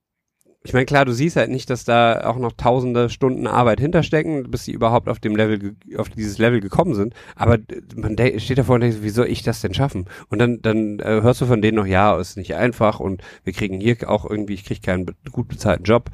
[0.65, 4.49] ich meine, klar, du siehst halt nicht, dass da auch noch tausende Stunden Arbeit hinterstecken,
[4.51, 7.15] bis sie überhaupt auf dem Level, auf dieses Level gekommen sind.
[7.35, 7.59] Aber
[7.97, 10.07] man steht davor und denkt, wie soll ich das denn schaffen?
[10.29, 13.53] Und dann, dann äh, hörst du von denen noch, ja, ist nicht einfach und wir
[13.53, 16.11] kriegen hier auch irgendwie, ich kriege keinen gut bezahlten Job,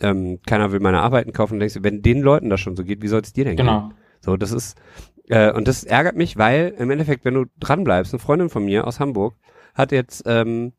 [0.00, 1.54] ähm, keiner will meine Arbeiten kaufen.
[1.54, 3.56] Und denkst du, wenn den Leuten das schon so geht, wie soll es dir denn
[3.56, 3.88] genau.
[3.88, 3.94] gehen?
[4.22, 4.78] So, das ist,
[5.28, 8.64] äh, und das ärgert mich, weil im Endeffekt, wenn du dran bleibst, eine Freundin von
[8.64, 9.34] mir aus Hamburg
[9.74, 10.72] hat jetzt ähm,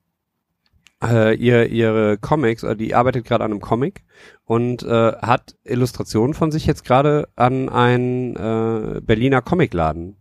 [1.04, 4.04] äh, ihr, ihre Comics, oder die arbeitet gerade an einem Comic
[4.46, 10.18] und äh, hat Illustrationen von sich jetzt gerade an einen äh, Berliner Comicladen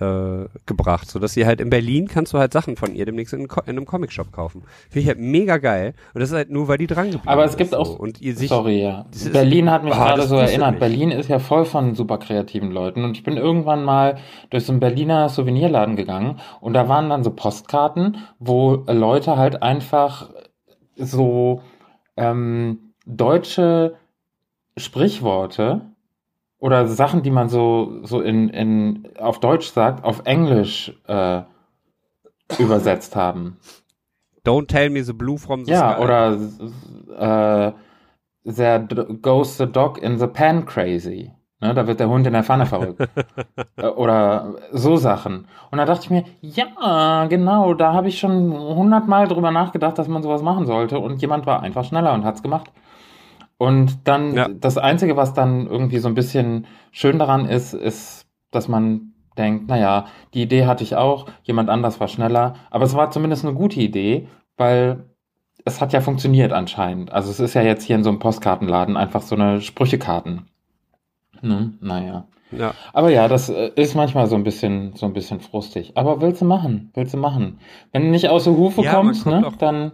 [0.00, 3.34] äh, gebracht, so dass sie halt in Berlin kannst du halt Sachen von ihr demnächst
[3.34, 4.62] in, in einem Comicshop kaufen.
[4.88, 7.44] Finde ich halt mega geil und das ist halt nur, weil die dran geblieben Aber
[7.44, 7.92] es gibt auch so.
[7.98, 10.78] und ihr sich, sorry ja, Berlin hat mich oh, gerade so erinnert.
[10.78, 14.16] Berlin ist ja voll von super kreativen Leuten und ich bin irgendwann mal
[14.50, 19.62] durch so einen Berliner Souvenirladen gegangen und da waren dann so Postkarten, wo Leute halt
[19.62, 20.30] einfach
[20.96, 21.62] so
[22.16, 23.96] ähm, deutsche
[24.76, 25.89] Sprichworte
[26.60, 31.40] oder Sachen, die man so, so in, in, auf Deutsch sagt, auf Englisch äh,
[32.58, 33.58] übersetzt haben.
[34.44, 36.00] Don't tell me the blue from the ja, sky.
[36.00, 37.74] Ja, oder
[38.46, 38.86] äh, there
[39.20, 41.32] goes the dog in the pan crazy.
[41.62, 43.06] Ne, da wird der Hund in der Pfanne verrückt.
[43.76, 45.46] Äh, oder so Sachen.
[45.70, 50.08] Und da dachte ich mir, ja, genau, da habe ich schon hundertmal drüber nachgedacht, dass
[50.08, 50.98] man sowas machen sollte.
[50.98, 52.70] Und jemand war einfach schneller und hat's gemacht.
[53.60, 54.48] Und dann ja.
[54.48, 59.68] das Einzige, was dann irgendwie so ein bisschen schön daran ist, ist, dass man denkt,
[59.68, 63.52] naja, die Idee hatte ich auch, jemand anders war schneller, aber es war zumindest eine
[63.52, 65.04] gute Idee, weil
[65.66, 67.12] es hat ja funktioniert anscheinend.
[67.12, 70.48] Also es ist ja jetzt hier in so einem Postkartenladen einfach so eine Sprüchekarten.
[71.42, 71.74] Ne?
[71.82, 72.28] Naja.
[72.52, 72.72] Ja.
[72.94, 75.98] Aber ja, das äh, ist manchmal so ein bisschen, so ein bisschen frustig.
[75.98, 76.92] Aber willst du machen?
[76.94, 77.58] Willst du machen?
[77.92, 79.92] Wenn du nicht aus der Hufe ja, kommst, ne, dann.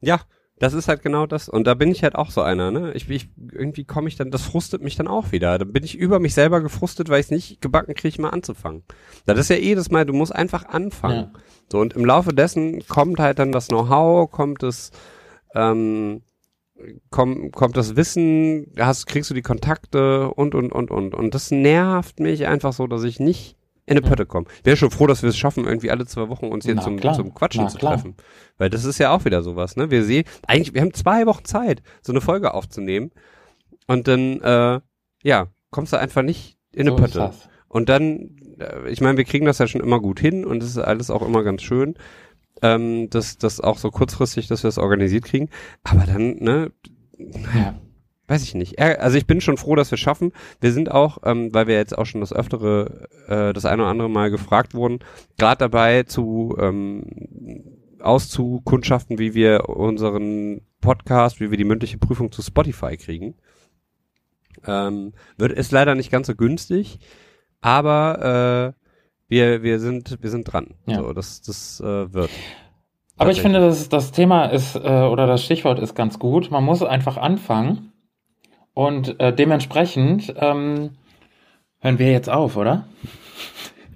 [0.00, 0.20] Ja,
[0.60, 1.48] das ist halt genau das.
[1.48, 2.92] Und da bin ich halt auch so einer, ne?
[2.92, 5.58] Ich, ich irgendwie komme ich dann, das frustet mich dann auch wieder.
[5.58, 8.84] Dann bin ich über mich selber gefrustet, weil ich es nicht gebacken kriege, mal anzufangen.
[9.24, 11.30] Das ist ja jedes Mal, du musst einfach anfangen.
[11.32, 11.40] Ja.
[11.72, 14.90] So, und im Laufe dessen kommt halt dann das Know-how, kommt es,
[15.54, 16.20] ähm,
[17.08, 21.14] kommt, kommt das Wissen, hast, kriegst du die Kontakte und, und, und, und.
[21.14, 23.56] Und das nervt mich einfach so, dass ich nicht
[23.90, 24.46] eine Pötte kommen.
[24.64, 27.34] Wäre schon froh, dass wir es schaffen, irgendwie alle zwei Wochen uns hier zum, zum
[27.34, 28.14] Quatschen Na, zu treffen.
[28.56, 29.90] Weil das ist ja auch wieder sowas, ne?
[29.90, 33.10] Wir sehen, eigentlich, wir haben zwei Wochen Zeit, so eine Folge aufzunehmen.
[33.86, 34.80] Und dann, äh,
[35.22, 37.32] ja, kommst du einfach nicht in eine so Pötte.
[37.68, 40.70] Und dann, äh, ich meine, wir kriegen das ja schon immer gut hin und es
[40.70, 41.94] ist alles auch immer ganz schön,
[42.62, 45.48] ähm, dass das auch so kurzfristig, dass wir es das organisiert kriegen.
[45.82, 46.72] Aber dann, ne,
[47.54, 47.74] ja
[48.30, 48.78] weiß ich nicht.
[48.78, 50.32] Also ich bin schon froh, dass wir es schaffen.
[50.60, 53.90] Wir sind auch, ähm, weil wir jetzt auch schon das öftere, äh, das eine oder
[53.90, 55.00] andere Mal gefragt wurden,
[55.36, 57.02] gerade dabei zu ähm,
[57.98, 63.34] auszukundschaften, wie wir unseren Podcast, wie wir die mündliche Prüfung zu Spotify kriegen.
[64.64, 67.00] Ähm, wird ist leider nicht ganz so günstig,
[67.60, 68.84] aber äh,
[69.28, 70.74] wir wir sind wir sind dran.
[70.86, 70.98] Ja.
[70.98, 72.30] So, das das äh, wird.
[73.16, 76.50] Aber ich finde, das, das Thema ist, äh, oder das Stichwort ist ganz gut.
[76.50, 77.92] Man muss einfach anfangen
[78.80, 80.92] und äh, dementsprechend ähm,
[81.80, 82.86] hören wir jetzt auf, oder?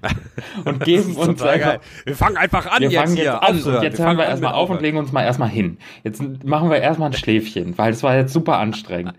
[0.66, 3.24] und geben uns einfach, Wir fangen einfach an wir jetzt fangen hier.
[3.24, 5.78] Jetzt an und jetzt wir hören wir erstmal auf und legen uns mal erstmal hin.
[6.02, 9.14] Jetzt machen wir erstmal ein Schläfchen, weil es war jetzt super anstrengend.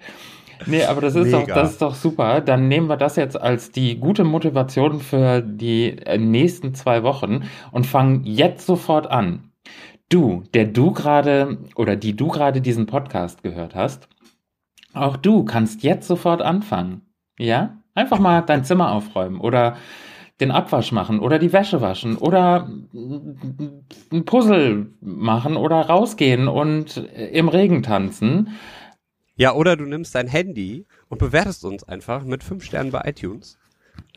[0.67, 2.41] Nee, aber das ist doch, das ist doch super.
[2.41, 7.49] Dann nehmen wir das jetzt als die gute Motivation für die äh, nächsten zwei Wochen
[7.71, 9.49] und fangen jetzt sofort an.
[10.09, 14.07] Du, der du gerade oder die du gerade diesen Podcast gehört hast,
[14.95, 17.01] auch du kannst jetzt sofort anfangen.
[17.37, 17.81] Ja?
[17.93, 19.77] Einfach mal dein Zimmer aufräumen oder
[20.41, 27.47] den Abwasch machen oder die Wäsche waschen oder ein Puzzle machen oder rausgehen und im
[27.47, 28.49] Regen tanzen.
[29.37, 33.57] Ja, oder du nimmst dein Handy und bewertest uns einfach mit fünf Sternen bei iTunes.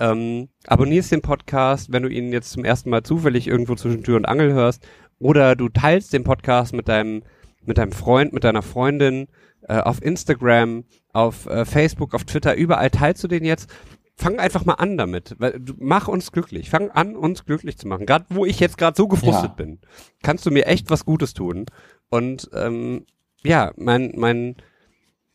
[0.00, 4.16] Ähm, abonnierst den Podcast, wenn du ihn jetzt zum ersten Mal zufällig irgendwo zwischen Tür
[4.16, 4.86] und Angel hörst.
[5.18, 7.22] Oder du teilst den Podcast mit deinem,
[7.64, 9.26] mit deinem Freund, mit deiner Freundin
[9.62, 13.70] äh, auf Instagram, auf äh, Facebook, auf Twitter, überall teilst du den jetzt
[14.18, 15.36] fang einfach mal an damit.
[15.78, 16.70] Mach uns glücklich.
[16.70, 18.04] Fang an, uns glücklich zu machen.
[18.04, 19.54] Gerade wo ich jetzt gerade so gefrustet ja.
[19.54, 19.78] bin,
[20.22, 21.66] kannst du mir echt was Gutes tun.
[22.10, 23.06] Und ähm,
[23.44, 24.56] ja, mein, mein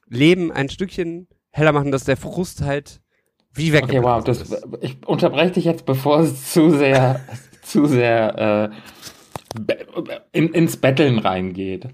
[0.09, 3.01] Leben ein Stückchen heller machen, dass der Frust halt
[3.53, 4.67] wie weg Okay, wow, das, ist.
[4.82, 7.21] ich unterbreche dich jetzt, bevor es zu sehr,
[7.61, 8.71] zu sehr
[9.57, 9.69] äh,
[10.32, 11.88] in, ins Betteln reingeht.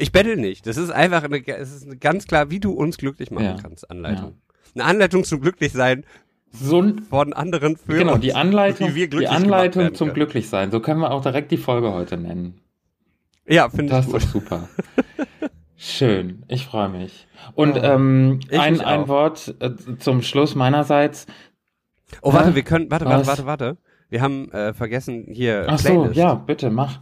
[0.00, 0.66] Ich bettel nicht.
[0.66, 3.56] Das ist einfach eine, es ist eine ganz klar, wie du uns glücklich machen ja.
[3.60, 4.30] kannst, Anleitung.
[4.30, 6.04] Ja eine Anleitung zum Glücklichsein
[6.50, 10.70] so ein, von anderen für Genau, uns, die Anleitung, die Anleitung zum Glücklichsein.
[10.70, 12.60] So können wir auch direkt die Folge heute nennen.
[13.46, 14.68] Ja, finde ich Das ist super.
[15.76, 17.28] Schön, ich freue mich.
[17.54, 21.26] Und ja, ähm, ein, ein Wort äh, zum Schluss meinerseits.
[22.22, 23.76] Oh, warte, wir können, warte, warte, warte, warte.
[24.08, 25.66] Wir haben äh, vergessen hier.
[25.68, 26.14] Ach Playlist.
[26.14, 27.00] so, ja, bitte, mach.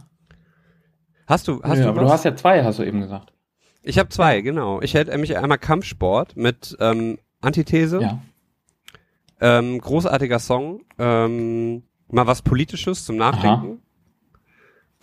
[1.27, 2.07] Hast du, hast ja, du aber was?
[2.07, 3.33] du hast ja zwei, hast du eben gesagt.
[3.83, 4.81] Ich habe zwei, genau.
[4.81, 8.01] Ich hätte nämlich einmal Kampfsport mit ähm, Antithese.
[8.01, 8.21] Ja.
[9.39, 10.81] Ähm, großartiger Song.
[10.97, 13.81] Ähm, mal was Politisches zum Nachdenken.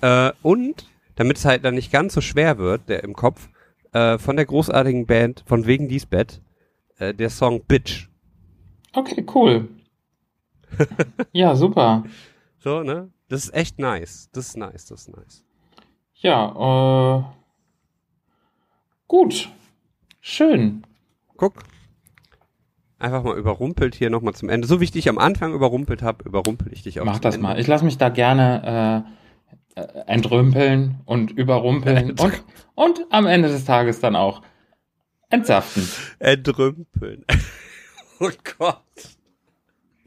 [0.01, 3.49] Äh, und, damit es halt dann nicht ganz so schwer wird, der im Kopf,
[3.93, 6.41] äh, von der großartigen Band von Wegen dies Bett,
[6.99, 8.09] äh, der Song Bitch.
[8.93, 9.68] Okay, cool.
[11.33, 12.05] ja, super.
[12.59, 13.11] So, ne?
[13.29, 14.31] Das ist echt nice.
[14.33, 15.45] Das ist nice, das ist nice.
[16.25, 17.22] Ja, äh.
[19.07, 19.51] Gut.
[20.22, 20.83] Schön.
[21.37, 21.64] Guck,
[22.99, 24.66] einfach mal überrumpelt hier nochmal zum Ende.
[24.66, 27.05] So wie ich dich am Anfang überrumpelt habe, überrumpel ich dich auch.
[27.05, 27.47] Mach das Ende.
[27.47, 27.61] mal.
[27.61, 29.05] Ich lasse mich da gerne
[29.77, 32.43] äh, entrümpeln und überrumpeln und,
[32.75, 34.41] und am Ende des Tages dann auch
[35.29, 35.87] entsaften.
[36.20, 37.27] Entrümpeln.
[38.20, 38.81] oh Gott.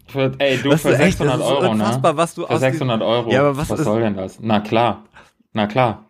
[0.07, 1.99] Für, ey, du das für 600 echt, Euro, ne?
[2.01, 3.30] Was du für 600 Euro.
[3.32, 4.39] Ja, aber was, was soll denn das?
[4.41, 5.03] Na klar.
[5.53, 6.06] Na klar.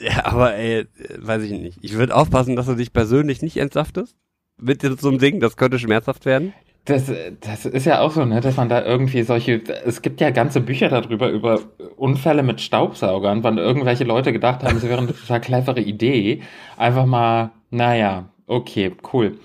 [0.00, 0.86] Ja, aber ey,
[1.18, 1.78] weiß ich nicht.
[1.82, 4.16] Ich würde aufpassen, dass du dich persönlich nicht entsaftest
[4.60, 5.40] mit so einem Ding?
[5.40, 6.52] Das könnte schmerzhaft werden.
[6.84, 10.30] Das, das ist ja auch so, ne, dass man da irgendwie solche, es gibt ja
[10.30, 11.60] ganze Bücher darüber, über
[11.96, 16.42] Unfälle mit Staubsaugern, wann irgendwelche Leute gedacht haben, es wäre eine total clevere Idee.
[16.78, 19.38] Einfach mal, naja, okay, cool.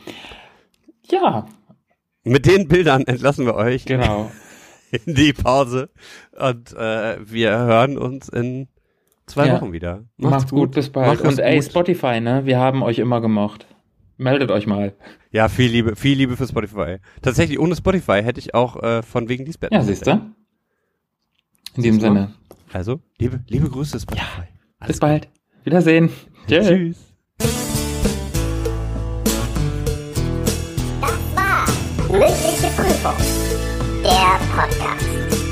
[1.11, 1.45] Ja.
[2.23, 3.83] Mit den Bildern entlassen wir euch.
[3.83, 4.31] Genau.
[5.05, 5.89] In die Pause.
[6.39, 8.67] Und äh, wir hören uns in
[9.33, 9.53] zwei ja.
[9.55, 10.03] Wochen wieder.
[10.17, 10.59] Macht's, Macht's gut.
[10.59, 10.71] gut.
[10.75, 11.07] bis bald.
[11.07, 11.65] Macht's Und ey, gut.
[11.65, 12.45] Spotify, ne?
[12.45, 13.67] Wir haben euch immer gemocht.
[14.17, 14.93] Meldet euch mal.
[15.31, 16.97] Ja, viel Liebe, viel Liebe für Spotify.
[17.21, 19.71] Tatsächlich, ohne Spotify hätte ich auch äh, von wegen dies Bett.
[19.73, 20.11] Ja, siehst du?
[21.75, 22.33] In diesem Sinne.
[22.71, 24.43] Also, liebe, liebe Grüße, Spotify.
[24.81, 25.27] Ja, bis bald.
[25.63, 26.09] Wiedersehen.
[26.47, 26.67] Tschüss.
[26.67, 26.97] Tschüss.
[31.01, 31.65] Das war
[32.11, 33.17] Mündliche Prüfung.
[34.03, 35.42] Der Podcast.